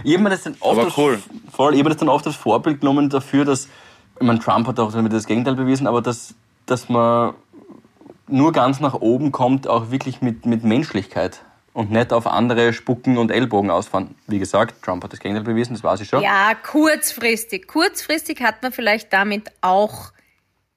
[0.04, 1.20] Ich habe mir das dann oft, Aber als, cool.
[1.52, 3.68] voll, ich hab das dann oft als Vorbild genommen dafür, dass,
[4.20, 6.36] ich meine, Trump hat auch damit das Gegenteil bewiesen, aber dass,
[6.68, 7.34] dass man
[8.28, 11.42] nur ganz nach oben kommt, auch wirklich mit, mit Menschlichkeit
[11.74, 14.16] und nicht auf andere spucken und Ellbogen ausfahren.
[14.28, 16.22] Wie gesagt, Trump hat das Gegenteil bewiesen, das weiß ich schon.
[16.22, 17.68] Ja, kurzfristig.
[17.68, 20.12] Kurzfristig hat man vielleicht damit auch,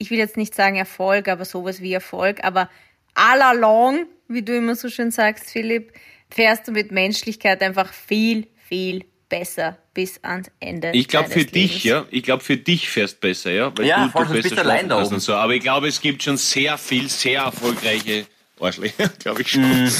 [0.01, 2.69] ich will jetzt nicht sagen Erfolg, aber sowas wie Erfolg, aber
[3.15, 5.93] all along, wie du immer so schön sagst, Philipp,
[6.31, 10.91] fährst du mit Menschlichkeit einfach viel, viel besser bis ans Ende.
[10.93, 11.85] Ich glaube für dich, Lebens.
[11.85, 12.07] ja.
[12.11, 13.73] Ich glaube für dich fährst besser, ja.
[13.77, 15.15] Weil Ja, du, du bist allein da oben.
[15.15, 15.35] und so.
[15.35, 18.27] Aber ich glaube, es gibt schon sehr viel, sehr erfolgreiche
[18.59, 19.85] Arschlöcher, glaube ich schon.
[19.85, 19.91] Mhm.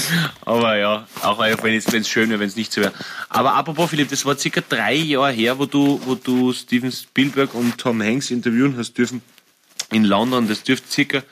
[0.41, 2.93] Aber ja, auch wenn es, wenn es schön wäre, wenn es nicht so wäre.
[3.29, 7.53] Aber apropos Philipp, das war circa drei Jahre her, wo du, wo du Steven Spielberg
[7.53, 9.21] und Tom Hanks interviewen hast dürfen
[9.91, 10.47] in London.
[10.47, 11.23] Das dürfte circa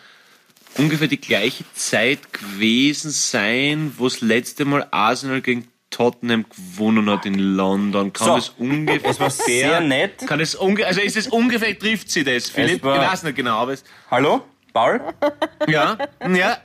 [0.78, 7.26] ungefähr die gleiche Zeit gewesen sein, wo das letzte Mal Arsenal gegen Tottenham gewonnen hat
[7.26, 8.14] in London.
[8.14, 8.36] Kann So.
[8.36, 10.20] das ungefähr Es war sehr nett.
[10.28, 12.78] kann es unge also ist es ungefähr, trifft sie das, Philipp?
[12.78, 14.44] ich weiß nicht genau, aber es, Hallo?
[14.72, 15.02] Paul?
[15.68, 15.98] ja,
[16.32, 16.58] ja,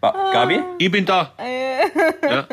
[0.00, 0.60] Ba Gabi?
[0.78, 1.34] ich bin da.
[2.22, 2.46] Ja.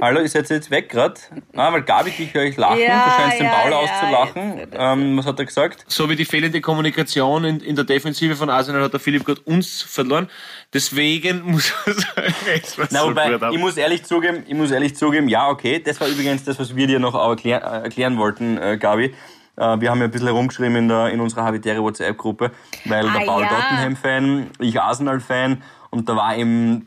[0.00, 1.14] Hallo, ihr seid jetzt weg gerade?
[1.54, 2.78] Ah, weil Gabi, ich höre euch lachen.
[2.78, 4.58] Ja, du scheinst den ja, Paul ja, auszulachen.
[4.58, 5.84] jetzt- ähm, was hat er gesagt?
[5.88, 9.40] So wie die fehlende Kommunikation in, in der Defensive von Arsenal hat der Philipp gerade
[9.42, 10.28] uns verloren.
[10.74, 13.42] Deswegen muss er sagen, es Na, so wobei, gut.
[13.42, 13.52] ab.
[13.54, 16.76] ich muss ehrlich zugeben, ich muss ehrlich zugeben, ja, okay, das war übrigens das, was
[16.76, 19.14] wir dir noch erklär, äh, erklären wollten, äh, Gabi.
[19.56, 22.50] Äh, wir haben ja ein bisschen herumgeschrieben in, der, in unserer habitäre WhatsApp-Gruppe,
[22.84, 23.48] weil Ah, der Paul ja.
[23.48, 26.86] Tottenham-Fan, ich Arsenal-Fan und da war eben,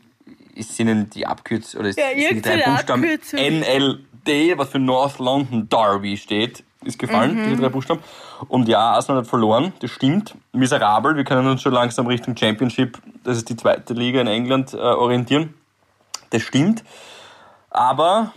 [0.56, 3.38] es sind die Abkürzungen, oder es Ja, sind die drei Buchstaben Abkürzung.
[3.38, 7.44] NLD, was für North London Derby steht, ist gefallen, Mhm.
[7.50, 8.00] diese drei Buchstaben.
[8.48, 10.34] Und ja, Arsenal hat verloren, das stimmt.
[10.52, 14.72] Miserabel, wir können uns schon langsam Richtung Championship, das ist die zweite Liga in England,
[14.74, 15.54] äh, orientieren.
[16.30, 16.82] Das stimmt.
[17.70, 18.32] Aber,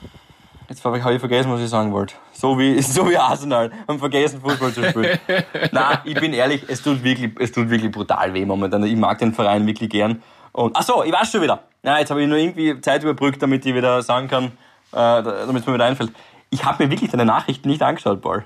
[0.70, 2.16] jetzt habe ich, vergessen, was ich sagen wollte.
[2.34, 5.20] So wie, so wie Arsenal, haben vergessen, Fußball zu spielen.
[5.72, 8.84] Na, ich bin ehrlich, es tut wirklich, es tut wirklich brutal weh momentan.
[8.84, 10.22] Ich mag den Verein wirklich gern.
[10.54, 11.64] Und, ach so, ich weiß schon wieder.
[11.82, 15.62] Na, jetzt habe ich nur irgendwie Zeit überbrückt, damit ich wieder sagen kann, äh, damit
[15.62, 16.12] es mir wieder einfällt.
[16.50, 18.44] Ich habe mir wirklich deine Nachrichten nicht angeschaut, Paul.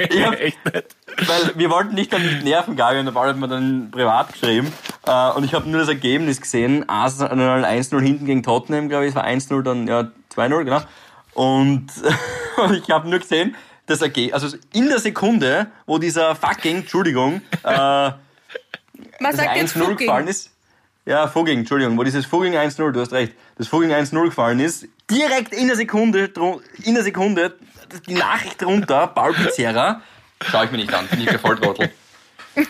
[0.09, 0.97] ich hab, Echt nicht.
[1.27, 4.73] weil wir wollten nicht damit nerven, Gabi, und der Paul hat mir dann privat geschrieben.
[5.07, 6.89] Äh, und ich habe nur das Ergebnis gesehen.
[6.89, 9.11] Arsenal 1-0 hinten gegen Tottenham, glaube ich.
[9.11, 10.81] Es war 1-0, dann ja 2-0, genau.
[11.35, 11.89] Und,
[12.57, 13.55] und ich habe nur gesehen,
[13.85, 18.11] das Ergebnis, also in der Sekunde, wo dieser fucking, Entschuldigung, äh,
[19.21, 19.97] Man das sagt jetzt 1-0 Fucking.
[19.97, 20.51] gefallen ist.
[21.05, 24.89] Ja, Fugging, Entschuldigung, wo dieses Fugging 1-0, du hast recht, das Fugging 1-0 gefallen ist,
[25.09, 26.33] direkt in der Sekunde,
[26.83, 27.55] in der Sekunde,
[28.09, 30.03] die Nachricht drunter, Paul Pizzerra,
[30.45, 31.93] schau ich mir nicht an, bin ich der Volltrottel.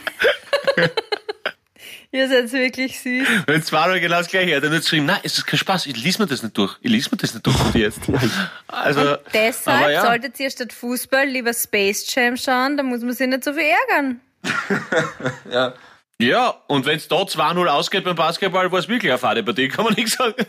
[2.12, 3.27] Ihr seid wirklich süß.
[3.47, 4.51] Und zwar war genau das gleiche.
[4.51, 6.77] Er hat dann geschrieben, nein, es ist kein Spaß, ich lies mir das nicht durch.
[6.81, 8.01] Ich lies mir das nicht durch von dir jetzt.
[8.68, 10.03] Also, Deshalb aber ja.
[10.03, 13.64] solltet ihr statt Fußball lieber Space Jam schauen, da muss man sich nicht so viel
[13.64, 14.20] ärgern.
[15.51, 15.74] ja.
[16.18, 19.68] Ja, und wenn es da 2-0 ausgeht beim Basketball, war es wirklich eine fade Partie,
[19.68, 20.34] kann man nicht sagen.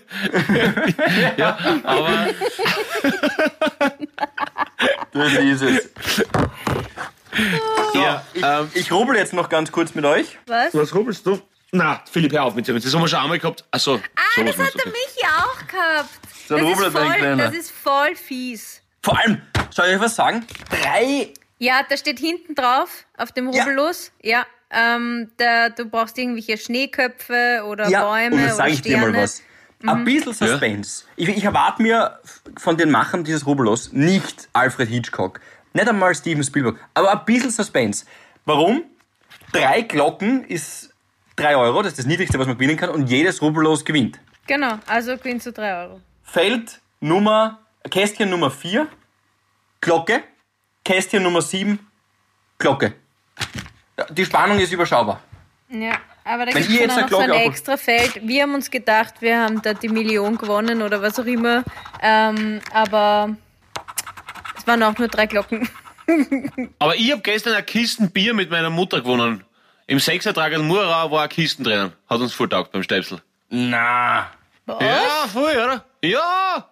[1.38, 2.28] ja, aber
[5.12, 5.90] Das ist es.
[7.94, 10.38] ja, Ich, ähm, ich rubbel jetzt noch ganz kurz mit euch.
[10.48, 10.74] Was?
[10.74, 11.42] was rubbelst du?
[11.72, 12.80] Na, Philipp, hör auf mit dem.
[12.82, 13.66] Das haben wir schon einmal gehabt.
[13.72, 14.90] Achso, Ah, sowas das hat der du.
[14.92, 16.10] Michi auch gehabt.
[16.48, 18.82] So ein das, ist er voll, das ist voll fies.
[19.04, 19.42] Vor allem,
[19.72, 20.46] soll ich euch was sagen?
[20.70, 21.34] Drei.
[21.60, 23.64] Ja, da steht hinten drauf, auf dem Ja.
[23.64, 28.72] Rubbellos, ja, ähm, da, du brauchst irgendwelche Schneeköpfe oder Ja, Bäume und jetzt oder sage
[28.72, 29.24] ich dir mal Sterne.
[29.24, 29.44] was.
[29.86, 31.06] Ein bisschen Suspense.
[31.16, 32.20] Ich, ich erwarte mir
[32.58, 35.40] von den Machern dieses Rubbellos nicht Alfred Hitchcock,
[35.74, 38.06] nicht einmal Steven Spielberg, aber ein bisschen Suspense.
[38.46, 38.84] Warum?
[39.52, 40.90] Drei Glocken ist
[41.36, 44.20] drei Euro, das ist das Niedrigste, was man gewinnen kann, und jedes Rubbellos gewinnt.
[44.48, 46.02] Genau, also gewinnst du drei Euro.
[46.24, 47.60] Feld Nummer,
[47.90, 48.88] Kästchen Nummer 4,
[49.82, 50.24] Glocke,
[50.84, 51.78] Kästchen Nummer 7,
[52.58, 52.96] Glocke.
[54.10, 55.22] Die Spannung ist überschaubar.
[55.70, 58.28] Ja, aber da Wenn gibt ihr es jetzt dann eine auch so ein extra Feld.
[58.28, 61.64] Wir haben uns gedacht, wir haben da die Million gewonnen oder was auch immer.
[62.02, 63.36] Ähm, aber
[64.58, 65.68] es waren auch nur drei Glocken.
[66.80, 69.44] Aber ich habe gestern eine Kisten Bier mit meiner Mutter gewonnen.
[69.88, 71.92] Im Sechsertrag in Murau war eine Kisten drinnen.
[72.10, 73.22] Hat uns voll taugt beim Stöpsel.
[73.50, 74.32] Na.
[74.68, 75.84] Ja, voll, oder?
[76.02, 76.70] Ja!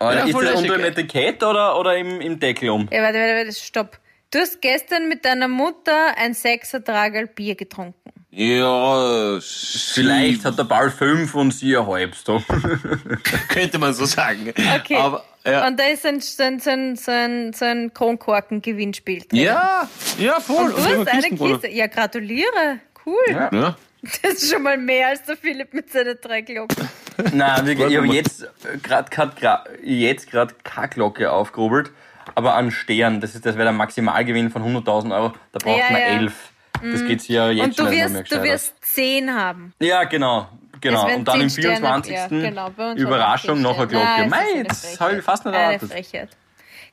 [0.00, 2.88] Oder Ja, ist das unter dem Etikett oder, oder im, im Deckel um?
[2.92, 3.98] Ja, warte, warte, warte, stopp.
[4.30, 8.12] Du hast gestern mit deiner Mutter ein Sechsertragerl Bier getrunken.
[8.30, 12.24] Ja, Vielleicht hat der Ball fünf und sie ein halbes.
[13.48, 14.52] Könnte man so sagen.
[14.80, 14.96] Okay.
[14.96, 15.66] Aber, ja.
[15.66, 19.40] Und da ist ein, so ein, so ein, so ein, so ein Kronkorken-Gewinnspiel drin.
[19.40, 20.72] ja, ja, voll.
[20.72, 21.36] Du Und haben hast eine.
[21.36, 21.68] Kiste.
[21.70, 22.80] Ja, gratuliere.
[23.06, 23.16] Cool.
[23.30, 23.76] Ja.
[24.22, 26.88] Das ist schon mal mehr als der Philipp mit seinen drei Glocken.
[27.32, 28.46] Nein, wirklich, ich habe jetzt
[28.82, 31.90] gerade jetzt gerade keine Glocke aufgerubbelt,
[32.38, 35.90] aber an Stern, das, ist- das wäre der Maximalgewinn von 100.000 Euro, da braucht Ja,
[35.90, 36.06] man ja.
[36.06, 36.34] elf.
[36.80, 39.74] Das geht ja jetzt Und du schon wirst, du wirst zehn haben.
[39.80, 40.48] Ja, genau.
[40.80, 41.12] Genau.
[41.12, 42.14] Und dann im zehn Sterne- 24.
[42.14, 44.26] ja, genau, Überraschung noch eine Glocke.
[44.28, 46.28] Nein, das habe ich fast nicht erwartet.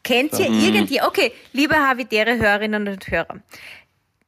[0.03, 3.35] Kennt ihr irgendwie, okay, liebe Havidere Hörerinnen und Hörer,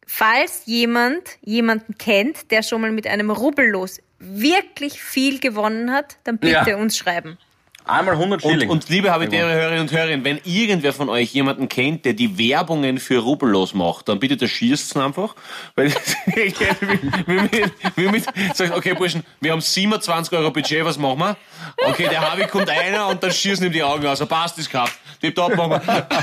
[0.05, 6.37] falls jemand jemanden kennt, der schon mal mit einem Rubbellos wirklich viel gewonnen hat, dann
[6.37, 6.77] bitte Ja.
[6.77, 7.37] uns schreiben.
[7.87, 8.69] Einmal 100 Und, Schilling.
[8.69, 12.97] und liebe Habitäre Hörerinnen und Hörer, wenn irgendwer von euch jemanden kennt, der die Werbungen
[12.99, 15.35] für Rubbellos macht, dann bitte der schießt einfach.
[15.75, 15.93] Weil
[16.25, 16.51] wir,
[17.25, 18.25] wir, wir mit,
[18.55, 21.37] sagen, okay, Burschen, wir haben 27 Euro Budget, was machen wir?
[21.85, 24.19] Okay, der Harvey kommt einer und dann schießen ihm die Augen aus.
[24.19, 24.93] Er passt, ist gehabt.
[25.21, 26.07] Tipptopp machen wir.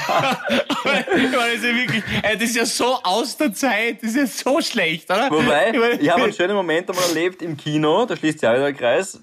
[0.85, 4.27] Das ist ja wirklich, ey, das ist ja so aus der Zeit, das ist ja
[4.53, 5.31] so schlecht, oder?
[5.31, 8.49] Wobei, Ich meine- ich habe einen schönen Moment einmal erlebt im Kino, da schließt sich
[8.49, 9.21] auch wieder der Kreis.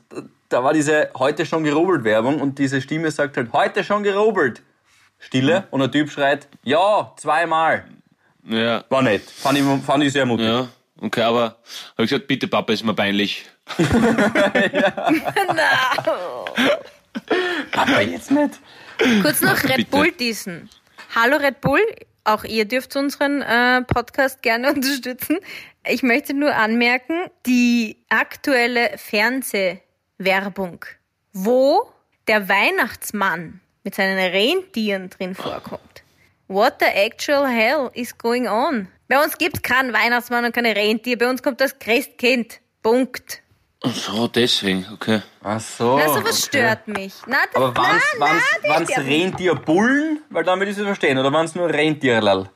[0.52, 4.62] Da- war diese heute schon gerubbelt Werbung und diese Stimme sagt halt, heute schon gerubbelt.
[5.20, 7.86] Stille und der Typ schreit, ja, zweimal.
[8.44, 8.84] Ja.
[8.90, 9.22] War nett.
[9.22, 10.48] Fand ich, fand ich sehr mutig.
[10.48, 10.68] Ja,
[11.00, 13.46] okay, aber habe ich gesagt, bitte Papa, ist mir peinlich.
[17.74, 18.60] Aber jetzt nicht.
[19.22, 19.90] Kurz noch Red Bitte.
[19.92, 20.70] Bull diesen.
[21.16, 21.82] Hallo Red Bull,
[22.24, 25.38] auch ihr dürft unseren äh, Podcast gerne unterstützen.
[25.88, 28.98] Ich möchte nur anmerken, die aktuelle
[30.22, 30.86] Fernsehwerbung,
[31.34, 31.92] wo
[32.28, 36.04] der Weihnachtsmann mit seinen Rentieren drin vorkommt.
[36.48, 38.88] What the actual hell is going on?
[39.08, 41.18] Bei uns gibt's keinen Weihnachtsmann und keine Rentier.
[41.18, 42.60] Bei uns kommt das Christkind.
[42.84, 43.42] Punkt.
[43.84, 45.22] Ach so, deswegen, okay.
[45.44, 45.98] Ach so.
[45.98, 46.60] Na, sowas okay.
[46.60, 47.14] stört mich.
[47.26, 48.98] Na, das, Aber waren's, na, waren's, na, waren's.
[48.98, 50.22] Rentierbullen?
[50.30, 51.18] Weil dann würde ich es verstehen.
[51.18, 52.50] Oder waren's nur Rentierlal?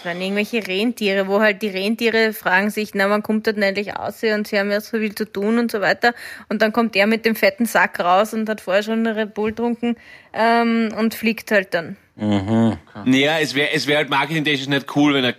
[0.00, 3.62] Das waren irgendwelche Rentiere, wo halt die Rentiere fragen sich, na, wann kommt das denn
[3.62, 6.14] endlich aus und sie haben ja so viel zu tun und so weiter.
[6.48, 9.34] Und dann kommt er mit dem fetten Sack raus und hat vorher schon eine Red
[9.34, 9.96] Bull getrunken
[10.32, 11.98] ähm, und fliegt halt dann.
[13.04, 15.34] Naja, es wäre es wär halt marketingtechnisch nicht cool, wenn ein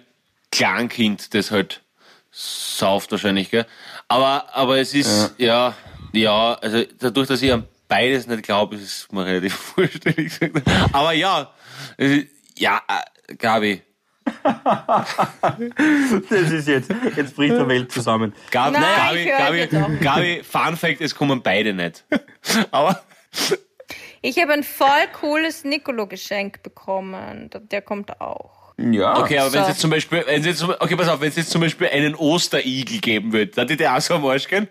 [0.52, 1.82] Kleinkind das halt
[2.30, 3.66] sauft wahrscheinlich, gell?
[4.10, 5.74] Aber, aber es ist, ja.
[6.14, 9.74] ja, also dadurch, dass ich an beides nicht glaube, ist es mir relativ
[10.06, 10.62] ehrlich gesagt.
[10.94, 11.52] Aber ja,
[12.60, 13.82] ja, äh, Gabi.
[16.30, 18.34] Das ist jetzt, jetzt bricht der Welt zusammen.
[18.50, 19.98] Gabi, Nein, Gabi, ich Gabi.
[19.98, 22.04] Gabi, Fun Fact, es kommen beide nicht.
[22.72, 23.02] Aber,
[24.22, 27.50] Ich habe ein voll cooles Nicolo-Geschenk bekommen.
[27.72, 28.62] Der kommt auch.
[28.78, 29.20] Ja.
[29.20, 29.72] okay, aber wenn es so.
[29.72, 32.16] jetzt zum Beispiel, wenn es jetzt, okay, pass auf, wenn es jetzt zum Beispiel einen
[32.16, 34.68] Osterigel geben würde, dann hätte der auch so am Arsch gehen.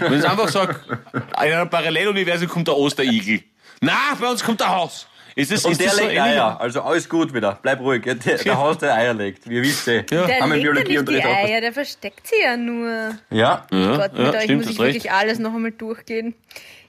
[0.00, 3.42] Wenn es einfach sagt, in einem Paralleluniversum kommt der Osterigel.
[3.80, 5.06] Na, bei uns kommt der Haus.
[5.38, 6.20] Ist das, Und ist der so legt ähnlich?
[6.20, 7.60] Eier, also alles gut wieder.
[7.62, 8.02] Bleib ruhig.
[8.02, 9.48] Der, der Haus, der Eier legt.
[9.48, 11.22] Wir wissen, Der haben legt ja nicht die.
[11.24, 13.14] Eier, der versteckt sie ja nur.
[13.30, 14.94] Ja, Gott, mit ja, euch stimmt, muss ich recht.
[14.94, 16.34] wirklich alles noch einmal durchgehen.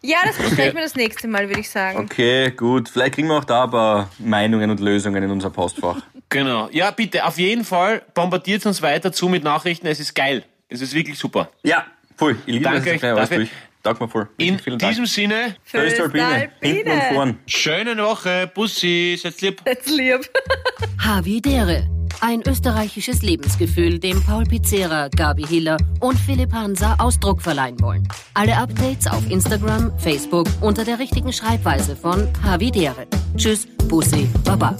[0.02, 2.00] Ja, das besprechen wir das nächste Mal, würde ich sagen.
[2.00, 2.89] okay, gut.
[2.89, 5.97] Vielleicht kriegen wir auch da aber Meinungen und Lösungen in unser Postfach.
[6.32, 6.70] Genau.
[6.72, 9.88] Ja, bitte, auf jeden Fall bombardiert uns weiter zu mit Nachrichten.
[9.88, 10.43] Es ist geil.
[10.70, 11.50] Es ist wirklich super.
[11.64, 11.86] Ja,
[12.16, 12.36] voll.
[12.45, 13.38] Ich liebe Danke euch dafür.
[13.38, 13.50] durch.
[13.84, 14.30] Danke mal voll.
[14.38, 15.08] In Vielen diesem Dank.
[15.08, 16.50] Sinne, Föstalpine.
[16.62, 17.40] Hinten und vorn.
[17.46, 18.52] schöne Woche.
[18.54, 19.62] Bussi, seid lieb.
[19.66, 20.30] Jetzt lieb.
[21.00, 21.88] Havidere.
[22.22, 28.08] Ein österreichisches Lebensgefühl, dem Paul Pizzera, Gabi Hiller und Philipp Hansa Ausdruck verleihen wollen.
[28.34, 33.08] Alle Updates auf Instagram, Facebook unter der richtigen Schreibweise von Havidere.
[33.38, 34.76] Tschüss, Bussi, Baba.